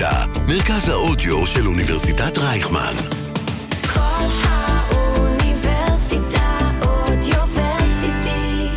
[0.00, 2.94] האוניברסיטה, מרכז האודיו של אוניברסיטת רייכמן.
[3.94, 4.00] כל
[4.44, 8.68] האוניברסיטה אודיוורסיטי.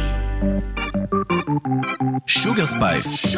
[2.27, 3.35] Sugar Space.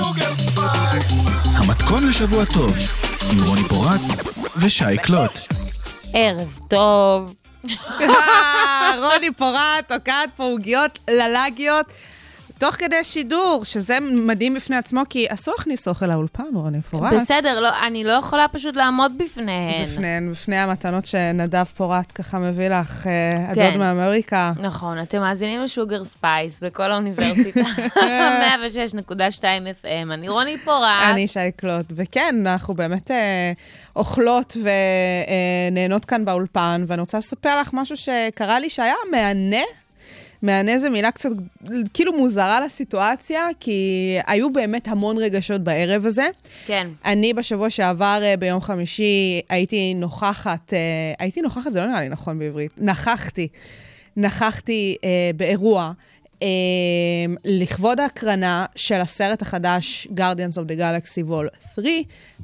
[1.46, 2.74] המתכון לשבוע טוב,
[3.32, 4.02] עם רוני פורט
[4.58, 5.40] ושי קלוט.
[6.14, 7.34] ערב טוב.
[9.00, 11.86] רוני פורט, תוקעת פה עוגיות ללגיות,
[12.64, 17.14] תוך כדי שידור, שזה מדהים בפני עצמו, כי אסור להכניס אוכל לאולפן, רוני פורט.
[17.14, 19.86] בסדר, לא, אני לא יכולה פשוט לעמוד בפניהן.
[19.86, 23.80] בפניהן, בפני המתנות שנדב פורט ככה מביא לך, אה, הדוד כן.
[23.80, 24.52] מאמריקה.
[24.60, 29.42] נכון, אתם מאזינים לשוגר ספייס בכל האוניברסיטה, 106.2
[29.84, 30.90] FM, אני רוני פורט.
[31.12, 33.52] אני שי קלוט, וכן, אנחנו באמת אה,
[33.96, 34.58] אוכלות
[35.72, 39.83] ונהנות כאן באולפן, ואני רוצה לספר לך משהו שקרה לי שהיה מהנה.
[40.44, 41.30] מהנה זו מילה קצת
[41.94, 46.28] כאילו מוזרה לסיטואציה, כי היו באמת המון רגשות בערב הזה.
[46.66, 46.88] כן.
[47.06, 50.80] אני בשבוע שעבר, אה, ביום חמישי, הייתי נוכחת, אה,
[51.20, 53.48] הייתי נוכחת, זה לא נראה לי נכון בעברית, נכחתי,
[54.18, 55.92] נכחתי אה, באירוע.
[56.42, 56.48] אה,
[57.46, 61.86] לכבוד ההקרנה של הסרט החדש Guardians of the Galaxy Vol 3,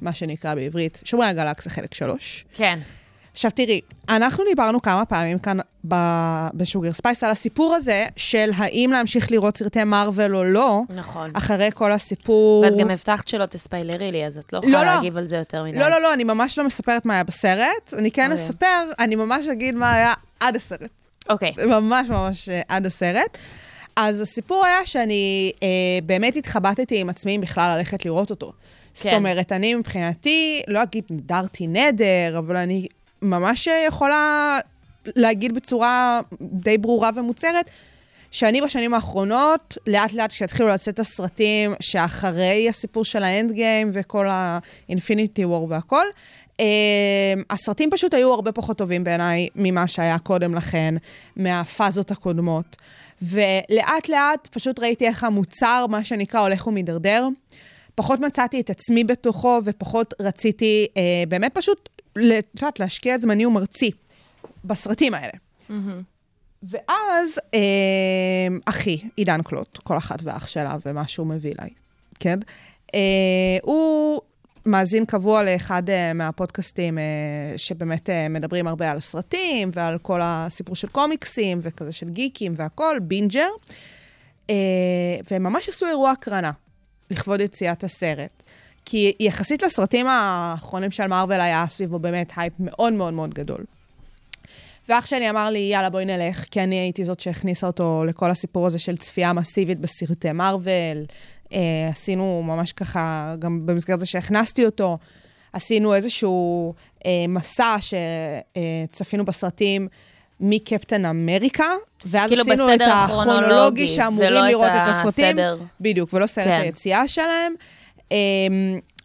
[0.01, 2.45] מה שנקרא בעברית, שומרי הגלקסיה חלק 3.
[2.55, 2.79] כן.
[3.31, 8.51] עכשיו תראי, אנחנו דיברנו כמה פעמים כאן ב- ב Sugar Space על הסיפור הזה של
[8.55, 11.31] האם להמשיך לראות סרטי מארוול או לא, נכון.
[11.33, 12.61] אחרי כל הסיפור...
[12.61, 14.95] ואת גם הבטחת שלא תספיילרי לי, אז את לא לא, יכולה לא.
[14.95, 15.79] להגיב על זה יותר מדי.
[15.79, 17.93] לא, לא, לא, אני ממש לא מספרת מה היה בסרט.
[17.97, 18.45] אני כן אוקיי.
[18.45, 20.89] אספר, אני ממש אגיד מה היה עד הסרט.
[21.29, 21.53] אוקיי.
[21.67, 23.37] ממש ממש אה, עד הסרט.
[23.95, 25.67] אז הסיפור היה שאני אה,
[26.03, 28.51] באמת התחבטתי עם עצמי אם בכלל ללכת לראות אותו.
[28.93, 29.15] זאת כן.
[29.15, 32.87] אומרת, אני מבחינתי, לא אגיד נדרתי נדר, אבל אני
[33.21, 34.59] ממש אה, יכולה
[35.05, 37.69] להגיד בצורה די ברורה ומוצהרת,
[38.31, 45.45] שאני בשנים האחרונות, לאט לאט כשהתחילו לצאת הסרטים שאחרי הסיפור של האנד גיים וכל האינפיניטי
[45.45, 46.05] וור והכל,
[46.59, 46.65] אה,
[47.49, 50.95] הסרטים פשוט היו הרבה פחות טובים בעיניי ממה שהיה קודם לכן,
[51.35, 52.75] מהפאזות הקודמות.
[53.21, 57.27] ולאט לאט פשוט ראיתי איך המוצר, מה שנקרא, הולך ומידרדר.
[57.95, 63.45] פחות מצאתי את עצמי בתוכו ופחות רציתי אה, באמת פשוט, את יודעת, להשקיע את זמני
[63.45, 63.91] ומרצי
[64.65, 65.33] בסרטים האלה.
[66.63, 67.59] ואז אה,
[68.65, 71.69] אחי, עידן קלוט, כל אחת ואח שלה ומה שהוא מביא אליי,
[72.19, 72.39] כן?
[72.95, 72.99] אה,
[73.61, 74.21] הוא
[74.65, 77.03] מאזין קבוע לאחד אה, מהפודקאסטים אה,
[77.57, 82.99] שבאמת אה, מדברים הרבה על סרטים ועל כל הסיפור של קומיקסים וכזה של גיקים והכול,
[82.99, 83.49] בינג'ר.
[84.49, 84.55] אה,
[85.31, 86.51] והם ממש עשו אירוע הקרנה
[87.11, 88.43] לכבוד יציאת הסרט.
[88.91, 93.63] כי יחסית לסרטים האחרונים של מארוול היה סביבו באמת הייפ מאוד מאוד מאוד גדול.
[94.89, 98.65] ואח שלי אמר לי, יאללה, בואי נלך, כי אני הייתי זאת שהכניסה אותו לכל הסיפור
[98.65, 101.05] הזה של צפייה מסיבית בסרטי מארוול.
[101.53, 101.59] אה,
[101.91, 104.97] עשינו ממש ככה, גם במסגרת זה שהכנסתי אותו,
[105.53, 106.73] עשינו איזשהו
[107.05, 107.75] אה, מסע
[108.91, 109.87] שצפינו בסרטים
[110.39, 111.69] מקפטן אמריקה,
[112.05, 115.25] ואז כאילו עשינו את הכרונולוגי שאמורים לראות את הסרטים.
[115.25, 115.57] הסדר.
[115.81, 116.61] בדיוק, ולא סרט כן.
[116.61, 117.53] היציאה שלהם.
[118.11, 118.17] אה,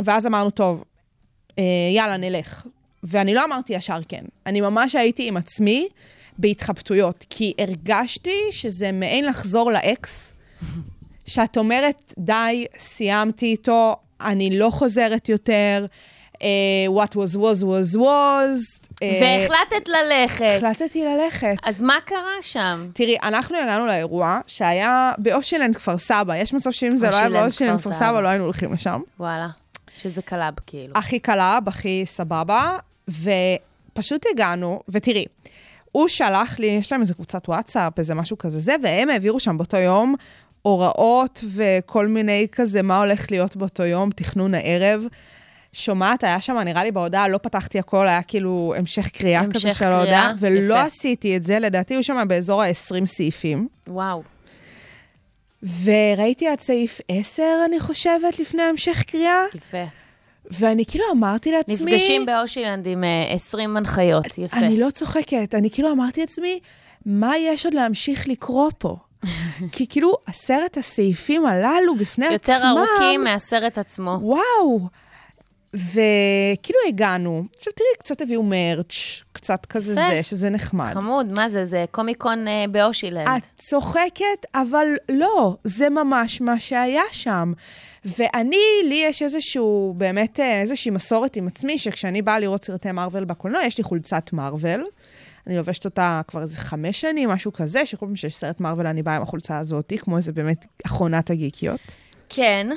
[0.02, 0.84] ואז אמרנו, טוב,
[1.58, 2.66] אה, יאללה, נלך.
[3.04, 4.24] ואני לא אמרתי ישר כן.
[4.46, 5.88] אני ממש הייתי עם עצמי
[6.38, 10.34] בהתחבטויות, כי הרגשתי שזה מעין לחזור לאקס,
[11.26, 15.86] שאת אומרת, די, סיימתי איתו, אני לא חוזרת יותר,
[16.88, 18.88] what was was was was.
[19.02, 20.54] אה, והחלטת ללכת.
[20.56, 21.56] החלטתי ללכת.
[21.62, 22.88] אז מה קרה שם?
[22.92, 26.36] תראי, אנחנו הגענו לאירוע שהיה באושילנד כפר סבא.
[26.36, 27.92] יש מצב שאם זה לא היה באושילנד כפר.
[27.92, 29.00] סבא, לא היינו הולכים לשם.
[29.20, 29.48] וואלה.
[29.96, 30.92] שזה club, כאילו.
[30.96, 32.78] הכי club, הכי סבבה,
[33.08, 35.24] ופשוט הגענו, ותראי,
[35.92, 39.58] הוא שלח לי, יש להם איזה קבוצת וואטסאפ, איזה משהו כזה זה, והם העבירו שם
[39.58, 40.14] באותו יום
[40.62, 45.04] הוראות וכל מיני כזה, מה הולך להיות באותו יום, תכנון הערב.
[45.74, 49.72] שומעת, היה שם, נראה לי בהודעה, לא פתחתי הכל, היה כאילו המשך קריאה המשך כזה
[49.72, 50.82] של קריאה, ההודעה, ולא יפה.
[50.82, 53.68] עשיתי את זה, לדעתי היו שם באזור ה-20 סעיפים.
[53.88, 54.22] וואו.
[55.84, 59.84] וראיתי עד סעיף 10, אני חושבת, לפני המשך קריאה, יפה.
[60.50, 61.74] ואני כאילו אמרתי לעצמי...
[61.74, 64.56] נפגשים באושילנד עם אה, 20 הנחיות, יפה.
[64.56, 66.60] אני לא צוחקת, אני כאילו אמרתי לעצמי,
[67.06, 68.96] מה יש עוד להמשיך לקרוא פה?
[69.72, 72.76] כי כאילו, עשרת הסעיפים הללו בפני יותר עצמם...
[72.78, 74.18] ארוכים מהסרט עצמו.
[74.20, 74.88] וואו.
[75.74, 79.94] וכאילו הגענו, עכשיו תראי, קצת הביאו מרץ', קצת כזה.
[79.94, 80.90] זה, שזה נחמד.
[80.94, 81.66] חמוד, מה זה?
[81.66, 83.28] זה קומיקון אה, באושילנד.
[83.28, 87.52] את צוחקת, אבל לא, זה ממש מה שהיה שם.
[88.04, 93.24] ואני, לי יש איזשהו, באמת אה, איזושהי מסורת עם עצמי, שכשאני באה לראות סרטי מארוול
[93.24, 94.84] בקולנוע, יש לי חולצת מארוול.
[95.46, 99.02] אני לובשת אותה כבר איזה חמש שנים, משהו כזה, שכל פעם שיש סרט מארוול אני
[99.02, 101.80] באה עם החולצה הזאת, כמו איזה באמת אחרונת הגיקיות.
[102.28, 102.68] כן.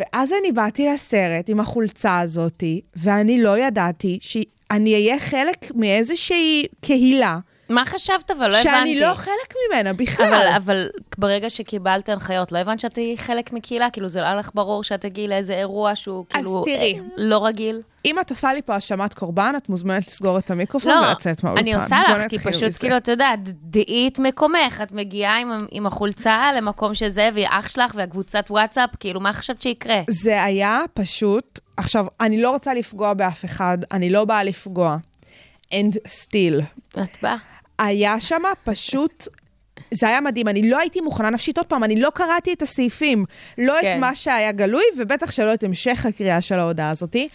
[0.00, 7.38] ואז אני באתי לסרט עם החולצה הזאתי, ואני לא ידעתי שאני אהיה חלק מאיזושהי קהילה.
[7.70, 8.62] מה חשבת, אבל לא הבנתי.
[8.62, 10.26] שאני לא חלק ממנה בכלל.
[10.26, 10.88] אבל, אבל
[11.18, 13.90] ברגע שקיבלת הנחיות, לא הבנת שאת תהיי חלק מקהילה?
[13.90, 16.62] כאילו, זה לא לך ברור שאת תגיעי לאיזה אירוע שהוא אז כאילו...
[16.64, 16.94] תראי.
[16.94, 17.82] אה, לא רגיל?
[18.04, 21.62] אם את עושה לי פה האשמת קורבן, את מוזמנת לסגור את המיקרופון לא, ולצאת מהאולפן.
[21.62, 22.72] אני עושה לך, כי פשוט.
[22.78, 23.30] כאילו, אתה יודע,
[23.62, 28.90] דעי את מקומך, את מגיעה עם, עם החולצה למקום שזה, והיא אח שלך, והקבוצת וואטסאפ,
[29.00, 30.00] כאילו, מה חשבת שיקרה?
[30.08, 34.96] זה היה פשוט, עכשיו, אני לא רוצה לפגוע באף אחד, אני לא באה לפגוע.
[35.74, 36.62] And still.
[37.02, 37.36] את באה?
[37.80, 39.28] היה שם פשוט...
[39.94, 41.58] זה היה מדהים, אני לא הייתי מוכנה נפשית.
[41.58, 43.24] עוד פעם, אני לא קראתי את הסעיפים.
[43.58, 43.92] לא כן.
[43.92, 47.28] את מה שהיה גלוי, ובטח שלא את המשך הקריאה של ההודעה הזאתי.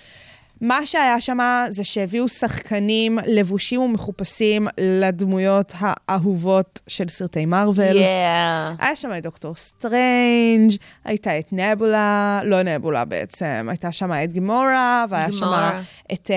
[0.61, 7.95] מה שהיה שם זה שהביאו שחקנים לבושים ומחופשים לדמויות האהובות של סרטי מארוול.
[7.95, 8.73] Yeah.
[8.79, 10.71] היה שם את דוקטור סטרנג',
[11.05, 15.81] הייתה את נבולה, לא נבולה בעצם, הייתה שם את גימורה, והיה שם.
[16.13, 16.35] את, אה,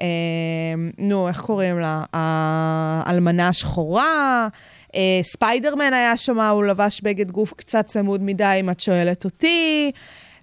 [0.00, 2.04] אה, נו, איך קוראים לה?
[2.12, 4.48] האלמנה השחורה.
[4.94, 9.92] אה, ספיידרמן היה שם, הוא לבש בגד גוף קצת צמוד מדי, אם את שואלת אותי.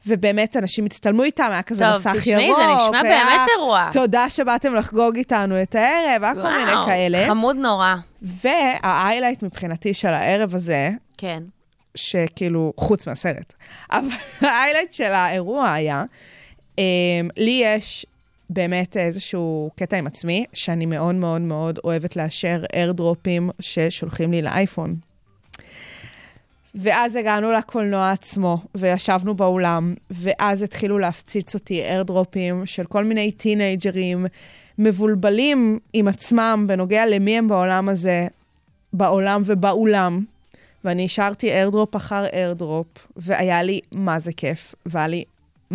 [0.08, 2.22] ובאמת, אנשים הצטלמו איתם, היה כזה טוב, מסך ירוק.
[2.22, 3.90] תשמעי, זה נשמע היה, באמת אירוע.
[3.94, 7.28] תודה שבאתם לחגוג איתנו את הערב, היה כל מיני כאלה.
[7.28, 7.96] חמוד נורא.
[8.22, 11.44] וההיילייט מבחינתי של הערב הזה, כן.
[11.96, 13.54] שכאילו, חוץ מהסרט,
[13.92, 14.08] אבל
[14.42, 16.04] ההיילייט של האירוע היה,
[16.76, 16.80] um,
[17.38, 18.06] לי יש
[18.50, 24.96] באמת איזשהו קטע עם עצמי, שאני מאוד מאוד מאוד אוהבת לאשר איירדרופים ששולחים לי לאייפון.
[26.76, 34.26] ואז הגענו לקולנוע עצמו, וישבנו באולם, ואז התחילו להפציץ אותי איירדרופים של כל מיני טינג'רים
[34.80, 38.28] מבולבלים עם עצמם בנוגע למי הם בעולם הזה,
[38.94, 40.24] בעולם ובאולם.
[40.84, 42.88] ואני השארתי איירדרופ אחר איירדרופ,
[43.18, 45.24] והיה לי מה זה כיף, והיה לי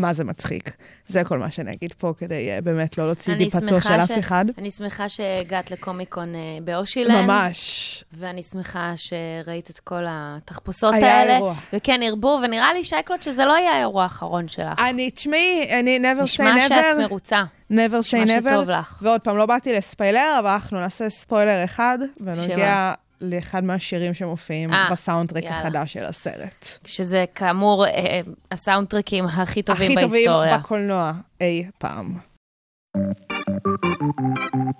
[0.00, 0.76] מה זה מצחיק.
[1.06, 4.18] זה כל מה שאני אגיד פה, כדי uh, באמת לא להוציא דיפתו של ש- אף
[4.18, 4.44] אחד.
[4.58, 7.24] אני שמחה שהגעת לקומיקון אה, באושילנד.
[7.26, 8.04] ממש.
[8.12, 11.34] ואני שמחה שראית את כל התחפושות היה האלה.
[11.36, 11.54] אירוע.
[11.72, 14.80] וכן, הרבו, ונראה לי, שייקלוט, שזה לא יהיה האירוע האחרון שלך.
[14.80, 17.02] אני, תשמעי, אני never נשמע say שאת never.
[17.02, 17.42] מרוצה.
[17.72, 17.74] never
[18.12, 18.50] say נשמע never.
[18.50, 18.98] שטוב לך.
[19.02, 24.88] ועוד פעם, לא באתי לספיילר, אבל אנחנו נעשה ספוילר אחד, בנוגע לאחד מהשירים שמופיעים אה,
[24.90, 25.58] בסאונדטרק יאללה.
[25.58, 26.66] החדש של הסרט.
[26.84, 28.20] שזה כאמור אה,
[28.50, 30.58] הסאונדטרקים הכי טובים הכי טובים בהיסטוריה.
[30.58, 32.18] בקולנוע אי פעם.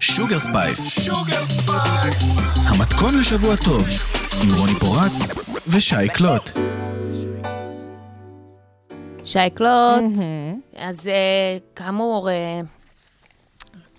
[0.00, 1.08] Sugar Space.
[2.66, 3.84] המתכון לשבוע טוב,
[4.42, 5.12] עם רוני פורט
[5.68, 6.50] ושי קלוט.
[9.24, 10.02] שי קלוט,
[10.76, 12.60] אז אה, כאמור, אה,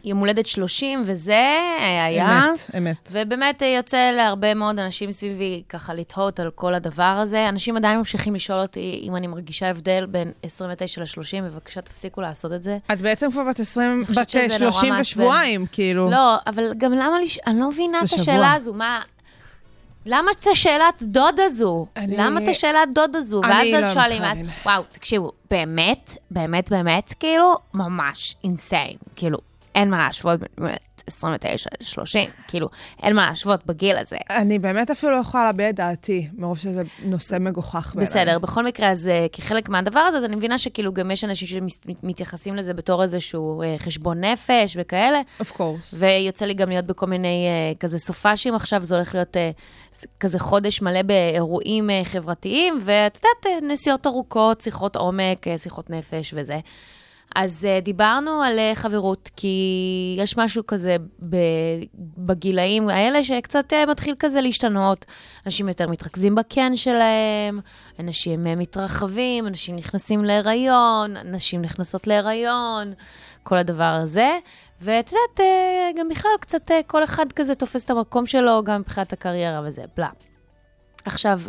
[0.03, 1.33] יום הולדת 30, וזה
[1.79, 2.45] אה, היה.
[2.49, 3.09] אמת, אמת.
[3.11, 7.49] ובאמת אה, יוצא להרבה מאוד אנשים סביבי ככה לתהות על כל הדבר הזה.
[7.49, 12.53] אנשים עדיין ממשיכים לשאול אותי אם אני מרגישה הבדל בין 29 ל-30, בבקשה תפסיקו לעשות
[12.53, 12.77] את זה.
[12.93, 15.01] את בעצם כבר בת 20, חושבת בת שזה נורא 30 מעצבן.
[15.01, 16.09] ושבועיים, כאילו.
[16.11, 17.39] לא, אבל גם למה, לש...
[17.47, 18.21] אני לא מבינה את בשבוע.
[18.21, 19.01] השאלה הזו, מה...
[20.05, 21.85] למה את השאלת דוד הזו?
[21.97, 23.41] אני- למה את השאלת דוד הזו?
[23.43, 24.65] ואז אני לא אז שואלים, את-.
[24.65, 28.97] וואו, תקשיבו, באמת, באמת, באמת, כאילו, ממש אינסיין.
[29.15, 29.37] כאילו,
[29.75, 32.69] אין מה להשוות באמת 29 ל-30, כאילו,
[33.03, 34.17] אין מה להשוות בגיל הזה.
[34.29, 38.11] אני באמת אפילו לא יכולה להביע את דעתי, מרוב שזה נושא מגוחך בעיניי.
[38.11, 41.67] בסדר, בכל מקרה, אז אה, כחלק מהדבר הזה, אז אני מבינה שכאילו גם יש אנשים
[41.69, 45.21] שמתייחסים לזה בתור איזשהו אה, חשבון נפש וכאלה.
[45.41, 45.95] Of course.
[45.97, 49.37] ויוצא לי גם להיות בכל מיני אה, כזה סופאשים עכשיו, זה הולך להיות
[50.19, 56.59] כזה חודש מלא באירועים חברתיים, ואת יודעת, נסיעות ארוכות, שיחות עומק, שיחות נפש וזה.
[57.35, 60.95] אז אה, דיברנו על אה, חברות, כי יש משהו כזה
[61.29, 61.35] ב,
[62.17, 65.05] בגילאים האלה שקצת אה, מתחיל כזה להשתנות.
[65.45, 67.59] אנשים יותר מתרכזים בכן שלהם,
[67.99, 72.93] אנשים אה, מתרחבים, אנשים נכנסים להיריון, נשים נכנסות להיריון,
[73.43, 74.29] כל הדבר הזה.
[74.81, 78.79] ואת יודעת, אה, גם בכלל קצת אה, כל אחד כזה תופס את המקום שלו, גם
[78.79, 80.09] מבחינת הקריירה וזה, בלה.
[81.05, 81.39] עכשיו,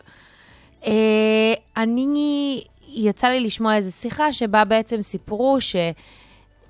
[0.87, 5.59] אה, אני, יצא לי לשמוע איזו שיחה שבה בעצם סיפרו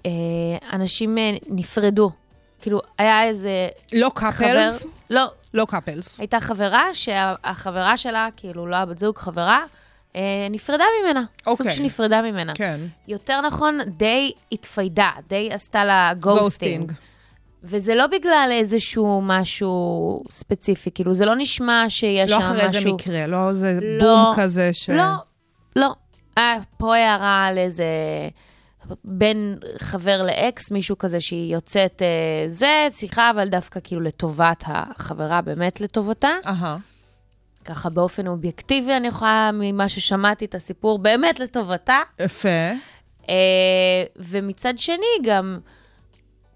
[0.02, 2.11] שאנשים נפרדו.
[2.61, 4.31] כאילו, היה איזה לא חבר...
[4.31, 4.87] couples?
[5.11, 5.25] לא,
[5.55, 6.21] לא couples.
[6.21, 9.64] הייתה חברה שהחברה שלה, כאילו, לא הבת זוג, חברה,
[10.17, 11.25] אה, נפרדה ממנה.
[11.45, 11.71] סוג אוקיי.
[11.71, 12.52] שנפרדה ממנה.
[12.55, 12.81] כן.
[13.09, 16.92] יותר נכון, די התפיידה, די עשתה לה ghosting.
[17.64, 22.50] וזה לא בגלל איזשהו משהו ספציפי, כאילו, זה לא נשמע שיש לא שם משהו...
[22.50, 24.91] אחרי איזה מקרה, לא איזה לא, בום כזה ש...
[24.91, 25.05] לא,
[25.76, 25.95] לא.
[26.39, 27.85] אה, פה הערה על איזה
[29.05, 35.41] בין חבר לאקס, מישהו כזה שהיא יוצאת אה, זה, שיחה, אבל דווקא כאילו לטובת החברה,
[35.41, 36.31] באמת לטובתה.
[36.47, 36.77] אהה.
[37.65, 41.99] ככה באופן אובייקטיבי, אני יכולה, ממה ששמעתי את הסיפור, באמת לטובתה.
[42.19, 42.49] יפה.
[43.29, 43.35] אה,
[44.17, 45.59] ומצד שני, גם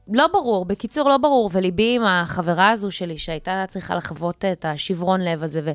[0.08, 5.20] לא ברור, בקיצור, לא ברור, וליבי עם החברה הזו שלי, שהייתה צריכה לחוות את השברון
[5.20, 5.72] לב הזה,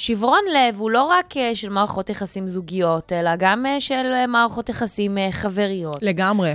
[0.00, 4.26] ושברון לב הוא לא רק אה, של מערכות יחסים זוגיות, אלא גם אה, של אה,
[4.26, 5.98] מערכות יחסים חבריות.
[6.02, 6.54] לגמרי.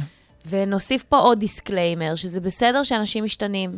[0.50, 3.72] ונוסיף פה עוד disclaimer, שזה בסדר שאנשים משתנים,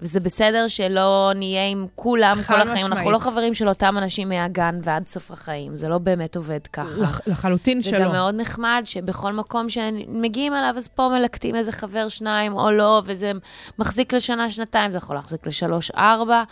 [0.00, 2.60] וזה בסדר שלא נהיה עם כולם כל החיים.
[2.68, 3.12] אנחנו משמעית.
[3.12, 7.02] לא חברים של אותם אנשים מהגן ועד סוף החיים, זה לא באמת עובד ככה.
[7.02, 8.04] לח- לחלוטין זה שלא.
[8.04, 13.02] גם מאוד נחמד שבכל מקום שמגיעים אליו, אז פה מלקטים איזה חבר, שניים או לא,
[13.04, 13.32] וזה
[13.78, 16.42] מחזיק לשנה, שנתיים, זה יכול להחזיק לשלוש, ארבע,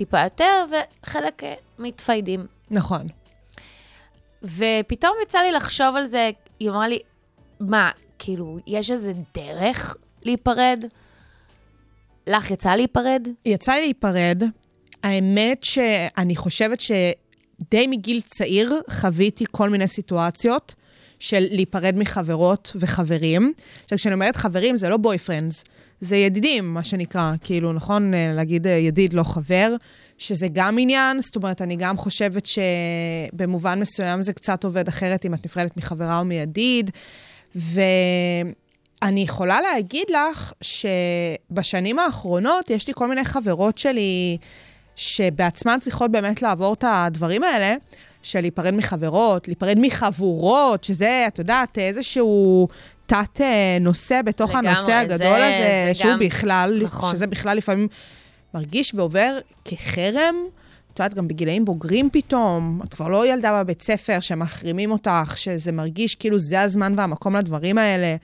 [0.00, 2.46] טיפה יותר, וחלק אה, מתפיידים.
[2.70, 3.06] נכון.
[4.42, 6.30] ופתאום יצא לי לחשוב על זה,
[6.60, 6.98] היא אמרה לי,
[7.60, 10.84] מה, כאילו, יש איזה דרך להיפרד?
[12.26, 13.28] לך יצא להיפרד?
[13.44, 14.42] יצא לי להיפרד.
[15.02, 20.74] האמת שאני חושבת שדי מגיל צעיר חוויתי כל מיני סיטואציות
[21.20, 23.52] של להיפרד מחברות וחברים.
[23.84, 25.64] עכשיו, כשאני אומרת חברים, זה לא בוי-פרנדס,
[26.00, 27.32] זה ידידים, מה שנקרא.
[27.40, 29.74] כאילו, נכון אה, להגיד אה, ידיד, לא חבר,
[30.18, 31.20] שזה גם עניין.
[31.20, 36.18] זאת אומרת, אני גם חושבת שבמובן מסוים זה קצת עובד אחרת אם את נפרדת מחברה
[36.18, 36.90] או מידיד.
[37.54, 44.38] ואני יכולה להגיד לך שבשנים האחרונות יש לי כל מיני חברות שלי
[44.96, 47.74] שבעצמן צריכות באמת לעבור את הדברים האלה,
[48.22, 52.68] של להיפרד מחברות, להיפרד מחבורות, שזה, את יודעת, איזשהו
[53.06, 57.10] תת אה, נושא בתוך לגמרי, הנושא זה- הגדול הזה, זה שהוא גם- בכלל, נכון.
[57.12, 57.88] שזה בכלל לפעמים
[58.54, 60.34] מרגיש ועובר כחרם.
[60.94, 65.72] את יודעת, גם בגילאים בוגרים פתאום, את כבר לא ילדה בבית ספר שמחרימים אותך, שזה
[65.72, 68.16] מרגיש כאילו זה הזמן והמקום לדברים האלה.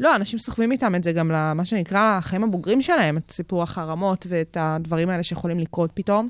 [0.00, 4.26] לא, אנשים סוחבים איתם את זה גם למה שנקרא החיים הבוגרים שלהם, את סיפור החרמות
[4.28, 6.28] ואת הדברים האלה שיכולים לקרות פתאום.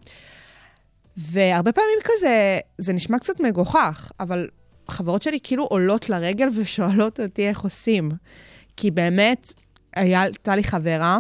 [1.17, 4.49] והרבה פעמים כזה, זה נשמע קצת מגוחך, אבל
[4.89, 8.11] החברות שלי כאילו עולות לרגל ושואלות אותי איך עושים.
[8.77, 9.53] כי באמת,
[9.97, 11.19] הייתה לי חברה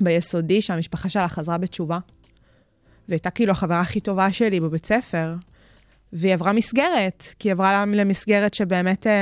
[0.00, 1.98] ביסודי שהמשפחה שלה חזרה בתשובה,
[3.08, 5.34] והייתה כאילו החברה הכי טובה שלי בבית ספר.
[6.12, 9.12] והיא עברה מסגרת, כי היא עברה למסגרת שבאמת אה,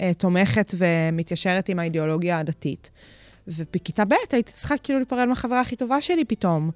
[0.00, 2.90] אה, תומכת ומתיישרת עם האידיאולוגיה הדתית.
[3.48, 6.70] ובכיתה ב' הייתי צריכה כאילו להיפרד מהחברה הכי טובה שלי פתאום.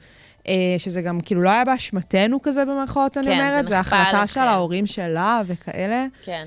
[0.50, 3.96] אה, שזה גם כאילו לא היה באשמתנו כזה במרכאות, אני כן, זה אומרת, זה נכפה
[3.96, 4.26] החלטה עליכם.
[4.26, 6.06] של ההורים שלה וכאלה.
[6.24, 6.46] כן.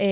[0.00, 0.06] אה,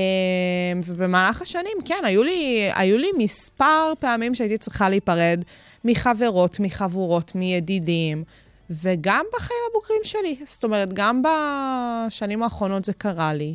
[0.87, 5.41] ובמהלך השנים, כן, היו לי, היו לי מספר פעמים שהייתי צריכה להיפרד
[5.85, 8.25] מחברות, מחבורות, מידידים,
[8.71, 10.37] וגם בחיים הבוגרים שלי.
[10.45, 13.55] זאת אומרת, גם בשנים האחרונות זה קרה לי.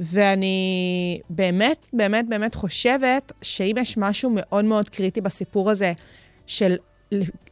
[0.00, 5.92] ואני באמת, באמת, באמת חושבת שאם יש משהו מאוד מאוד קריטי בסיפור הזה
[6.46, 6.76] של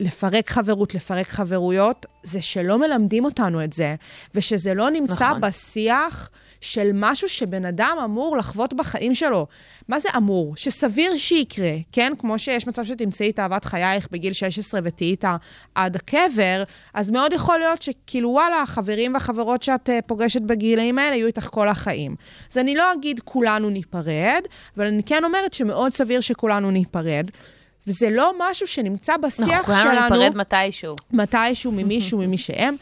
[0.00, 3.94] לפרק חברות, לפרק חברויות, זה שלא מלמדים אותנו את זה,
[4.34, 5.40] ושזה לא נמצא נכון.
[5.40, 9.46] בשיח של משהו שבן אדם אמור לחוות בחיים שלו.
[9.88, 10.56] מה זה אמור?
[10.56, 12.12] שסביר שיקרה, כן?
[12.18, 15.36] כמו שיש מצב שתמצאי את אהבת חייך בגיל 16 ותהיי איתה
[15.74, 16.62] עד הקבר,
[16.94, 21.48] אז מאוד יכול להיות שכאילו, וואלה, החברים והחברות שאת אה, פוגשת בגילאים האלה יהיו איתך
[21.50, 22.16] כל החיים.
[22.50, 24.42] אז אני לא אגיד כולנו ניפרד,
[24.76, 27.30] אבל אני כן אומרת שמאוד סביר שכולנו ניפרד.
[27.88, 30.08] וזה לא משהו שנמצא בשיח אנחנו שלנו.
[30.08, 30.96] כולנו ניפרד מתישהו.
[31.12, 32.76] מתישהו ממישהו, ממי שהם.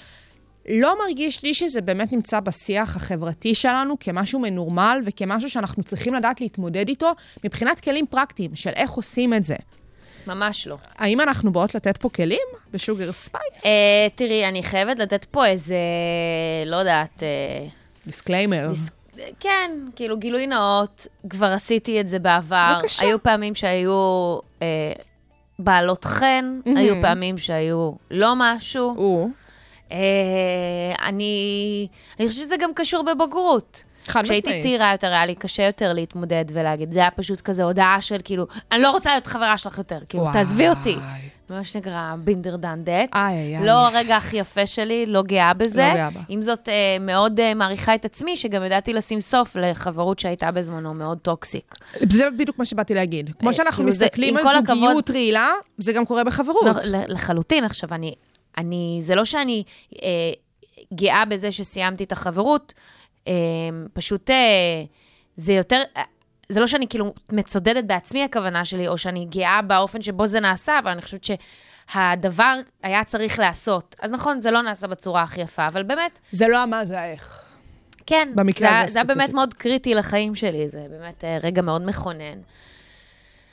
[0.68, 6.40] לא מרגיש לי שזה באמת נמצא בשיח החברתי שלנו כמשהו מנורמל וכמשהו שאנחנו צריכים לדעת
[6.40, 7.12] להתמודד איתו
[7.44, 9.54] מבחינת כלים פרקטיים של איך עושים את זה.
[10.26, 10.76] ממש לא.
[10.96, 12.38] האם אנחנו באות לתת פה כלים
[12.72, 13.64] ב Sugar Space?
[13.66, 13.70] אה,
[14.14, 15.76] תראי, אני חייבת לתת פה איזה,
[16.66, 17.66] לא יודעת, אה,
[18.06, 18.68] disclaimer.
[18.72, 18.90] dis-
[19.40, 22.76] כן, כאילו גילוי נאות, כבר עשיתי את זה בעבר.
[22.78, 23.06] בבקשה.
[23.06, 24.92] היו פעמים שהיו אה,
[25.58, 26.76] בעלות חן, מהמם.
[26.76, 28.94] היו פעמים שהיו לא משהו.
[28.96, 29.30] הוא.
[29.92, 29.98] אה,
[31.06, 31.86] אני,
[32.20, 33.82] אני חושבת שזה גם קשור בבגרות.
[34.06, 34.62] חד כשהייתי משמעית.
[34.62, 38.46] צעירה יותר, היה לי קשה יותר להתמודד ולהגיד, זה היה פשוט כזה הודעה של כאילו,
[38.72, 40.32] אני לא רוצה להיות חברה שלך יותר, כאילו, וואי.
[40.32, 40.96] תעזבי אותי.
[41.50, 43.14] מה שנקרא been there done that.
[43.14, 43.66] איי, איי.
[43.66, 45.88] לא הרגע הכי יפה שלי, לא גאה בזה.
[45.88, 46.20] לא גאה בה.
[46.28, 50.94] עם זאת, אה, מאוד אה, מעריכה את עצמי, שגם ידעתי לשים סוף לחברות שהייתה בזמנו
[50.94, 51.74] מאוד טוקסיק.
[52.10, 53.30] זה בדיוק מה שבאתי להגיד.
[53.38, 56.64] כמו אה, שאנחנו כאילו מסתכלים על זוגיות רעילה, זה גם קורה בחברות.
[57.08, 57.64] לחלוטין.
[57.64, 58.14] עכשיו, אני,
[58.58, 59.62] אני, זה לא שאני
[60.02, 60.08] אה,
[60.94, 62.74] גאה בזה שסיימתי את החברות,
[63.28, 63.32] אה,
[63.92, 64.84] פשוט אה,
[65.36, 65.82] זה יותר,
[66.48, 70.78] זה לא שאני כאילו מצודדת בעצמי הכוונה שלי, או שאני גאה באופן שבו זה נעשה,
[70.78, 73.96] אבל אני חושבת שהדבר היה צריך להיעשות.
[74.00, 77.42] אז נכון, זה לא נעשה בצורה הכי יפה, אבל באמת, זה לא המה, זה האיך.
[78.06, 79.32] כן, במקרה זה, הזה זה היה באמת.
[79.32, 82.38] מאוד קריטי לחיים שלי, זה באמת אה, רגע מאוד מכונן.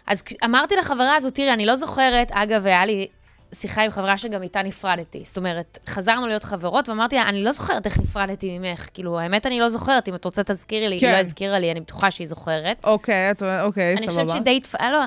[0.07, 3.07] אז אמרתי לחברה הזו, תראי, אני לא זוכרת, אגב, היה לי
[3.53, 5.21] שיחה עם חברה שגם איתה נפרדתי.
[5.25, 8.89] זאת אומרת, חזרנו להיות חברות, ואמרתי לה, אני לא זוכרת איך נפרדתי ממך.
[8.93, 11.11] כאילו, האמת, אני לא זוכרת, אם את רוצה תזכירי לי, היא כן.
[11.11, 12.85] לא הזכירה לי, אני בטוחה שהיא זוכרת.
[12.85, 14.23] אוקיי, את- אוקיי, אני סבבה.
[14.23, 14.59] חושבת שדי
[14.91, 14.99] לא,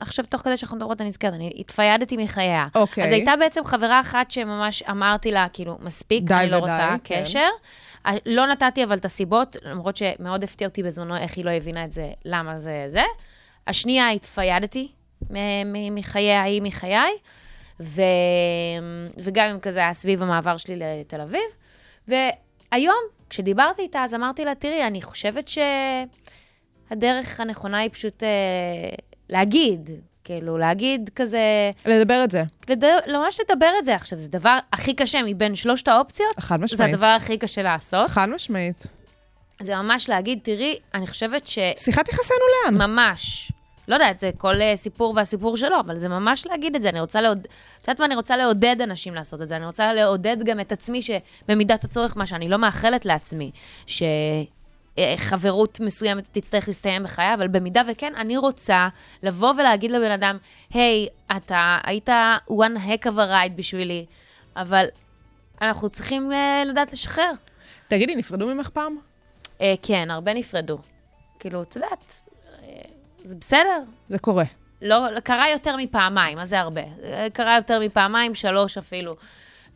[0.00, 2.66] עכשיו, תוך כדי שאנחנו מדברות, אני נזכרת, אני התפיידתי מחייה.
[2.74, 3.04] אוקיי.
[3.04, 7.22] אז הייתה בעצם חברה אחת שממש אמרתי לה, כאילו, מספיק, אני לא רוצה כן.
[7.22, 7.48] קשר.
[8.26, 11.92] לא נתתי אבל את הסיבות, למרות שמאוד הפתיע אותי בזמנו איך היא לא הבינה את
[11.92, 13.02] זה, למה זה זה.
[13.66, 14.88] השנייה, התפיידתי
[15.90, 17.10] מחיי ההיא, מחיי,
[17.80, 18.02] ו...
[19.18, 21.40] וגם אם כזה היה סביב המעבר שלי לתל אביב.
[22.08, 23.00] והיום,
[23.30, 25.48] כשדיברתי איתה, אז אמרתי לה, תראי, אני חושבת
[26.90, 28.28] שהדרך הנכונה היא פשוט אה,
[29.28, 29.90] להגיד,
[30.24, 34.94] כאילו, להגיד כזה, לדבר את זה, לדבר, ממש לדבר את זה עכשיו, זה דבר הכי
[34.94, 36.94] קשה מבין שלושת האופציות, חד זה משמעית.
[36.94, 38.08] הדבר הכי קשה לעשות.
[38.10, 38.86] חד משמעית.
[39.62, 42.74] זה ממש להגיד, תראי, אני חושבת שיחת יחסינו לאן?
[42.74, 43.52] שממש,
[43.88, 46.88] לא יודעת, זה כל אה, סיפור והסיפור שלו, אבל זה ממש להגיד את זה.
[46.88, 47.48] אני רוצה לעודד, את
[47.82, 48.06] יודעת מה?
[48.06, 49.56] אני רוצה לעודד אנשים לעשות את זה.
[49.56, 53.50] אני רוצה לעודד גם את עצמי, שבמידת הצורך, מה שאני לא מאחלת לעצמי,
[54.96, 58.88] שחברות מסוימת תצטרך להסתיים בחיי, אבל במידה וכן, אני רוצה
[59.22, 60.38] לבוא ולהגיד לבן אדם,
[60.70, 62.08] היי, אתה היית
[62.50, 64.06] one heck of a ride בשבילי,
[64.56, 64.86] אבל
[65.62, 67.30] אנחנו צריכים אה, לדעת לשחרר.
[67.88, 68.96] תגידי, נפרדו ממך פעם?
[69.60, 70.78] אה, כן, הרבה נפרדו.
[71.38, 72.33] כאילו, את יודעת, אה,
[73.24, 73.82] זה בסדר.
[74.08, 74.44] זה קורה.
[74.82, 76.80] לא, קרה יותר מפעמיים, מה זה הרבה?
[77.04, 79.16] אה, קרה יותר מפעמיים, שלוש אפילו.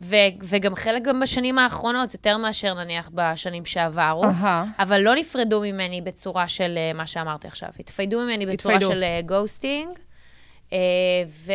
[0.01, 4.23] ו, וגם חלק גם בשנים האחרונות, יותר מאשר נניח בשנים שעברו.
[4.23, 4.65] אהה.
[4.79, 7.69] אבל לא נפרדו ממני בצורה של אה, מה שאמרתי עכשיו.
[7.79, 8.95] התפיידו ממני בצורה התפיידו.
[8.95, 9.89] של גוסטינג.
[11.27, 11.53] ו...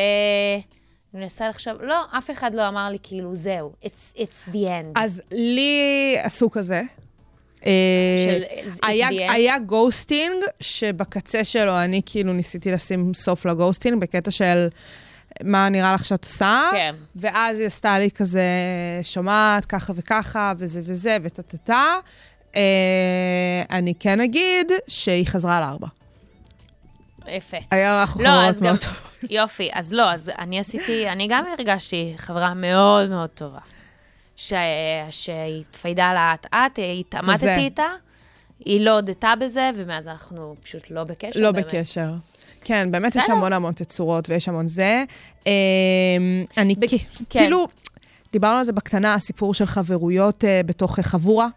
[1.15, 4.93] אני מנסה לחשוב, לא, אף אחד לא אמר לי כאילו, זהו, it's, it's the end.
[4.97, 6.83] אז לי עשו כזה.
[7.67, 8.89] אה,
[9.29, 14.69] היה, ghosting, שבקצה שלו אני כאילו ניסיתי לשים סוף ל ghosting, בקטע של
[15.43, 16.63] מה נראה לך שאת עושה.
[16.73, 16.95] כן.
[17.17, 18.43] ואז היא עשתה לי כזה,
[19.03, 21.99] שומעת, ככה וככה, וזה וזה, וטה-טה-טה.
[22.57, 25.87] אה, אני כן אגיד שהיא חזרה לארבע.
[27.29, 27.57] יפה.
[27.71, 29.31] היה לך לא, חברות אז גם, מאוד טובות.
[29.31, 33.59] יופי, אז לא, אז אני עשיתי, אני גם הרגשתי חברה מאוד מאוד טובה.
[34.37, 34.53] ש...
[35.11, 36.83] שהתפיידה לאט-אט, כזה.
[37.01, 37.87] התעמתתי איתה,
[38.65, 41.41] היא לא הודתה בזה, ומאז אנחנו פשוט לא בקשר.
[41.41, 41.67] לא באמת.
[41.67, 42.13] בקשר.
[42.65, 43.31] כן, באמת יש.
[43.31, 45.05] המון המון תצורות ויש המון זה.
[45.47, 45.53] אה,
[46.59, 46.97] אני כן.
[47.31, 47.67] כאילו,
[48.33, 51.49] דיברנו על זה בקטנה, הסיפור של חברויות אה, בתוך אה, חבורה,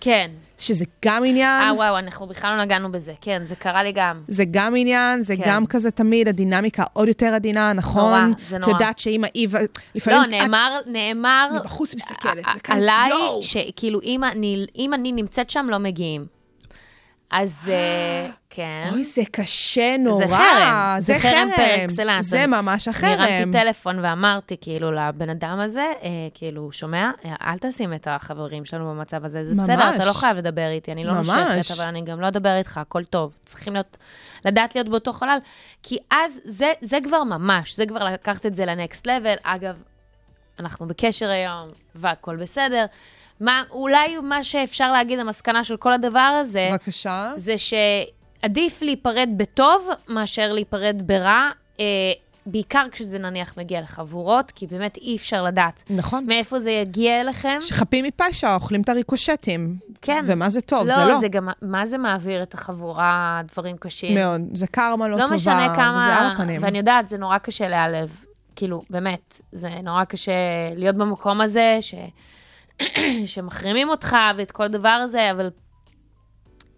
[0.00, 0.30] כן.
[0.60, 1.62] שזה גם עניין.
[1.62, 3.12] אה, וואו, אנחנו בכלל לא נגענו בזה.
[3.20, 4.22] כן, זה קרה לי גם.
[4.28, 5.42] זה גם עניין, זה כן.
[5.46, 8.24] גם כזה תמיד, הדינמיקה עוד יותר עדינה, נכון?
[8.24, 8.72] נורא, זה נורא.
[8.72, 9.60] את יודעת שאם האיווה,
[9.94, 10.20] לפעמים...
[10.20, 11.48] לא, נאמר, נאמר...
[11.60, 13.10] מבחוץ מסתכלת, עליי.
[13.42, 16.39] שכאילו, אם אני, אם אני נמצאת שם, לא מגיעים.
[17.30, 18.88] אז אה, כן.
[18.92, 20.26] אוי, זה קשה נורא.
[20.26, 22.26] זה חרם, זה חרם פר אקסלנס.
[22.26, 23.52] זה ממש אני הרמתי החרם.
[23.52, 28.90] טלפון ואמרתי, כאילו, לבן אדם הזה, אה, כאילו, שומע, אה, אל תשים את החברים שלנו
[28.90, 29.62] במצב הזה, זה ממש.
[29.62, 31.12] בסדר, אתה לא חייב לדבר איתי, אני לא.
[31.12, 33.32] נושכת, אבל אני גם לא אדבר איתך, הכל טוב.
[33.44, 33.96] צריכים להיות,
[34.44, 35.38] לדעת להיות באותו חלל,
[35.82, 39.34] כי אז זה, זה כבר ממש, זה כבר לקחת את זה לנקסט לבל.
[39.42, 39.74] אגב,
[40.60, 42.86] אנחנו בקשר היום, והכל בסדר.
[43.40, 47.32] מה, אולי מה שאפשר להגיד, המסקנה של כל הדבר הזה, בבקשה.
[47.36, 51.50] זה שעדיף להיפרד בטוב מאשר להיפרד ברע,
[51.80, 51.84] אה,
[52.46, 56.26] בעיקר כשזה נניח מגיע לחבורות, כי באמת אי אפשר לדעת נכון.
[56.26, 57.56] מאיפה זה יגיע אליכם.
[57.60, 59.76] שחפים מפשע אוכלים את הריקושטים.
[60.02, 60.24] כן.
[60.26, 61.18] ומה זה טוב, לא, זה לא.
[61.18, 64.14] זה גם, מה זה מעביר את החבורה, דברים קשים.
[64.14, 64.40] מאוד.
[64.54, 66.56] זה קרמה לא, לא טובה, משנה כמה, על הפנים.
[66.60, 68.24] ואני יודעת, זה נורא קשה להיעלב.
[68.56, 70.32] כאילו, באמת, זה נורא קשה
[70.76, 71.94] להיות במקום הזה, ש...
[73.26, 75.50] שמחרימים אותך ואת כל הדבר הזה, אבל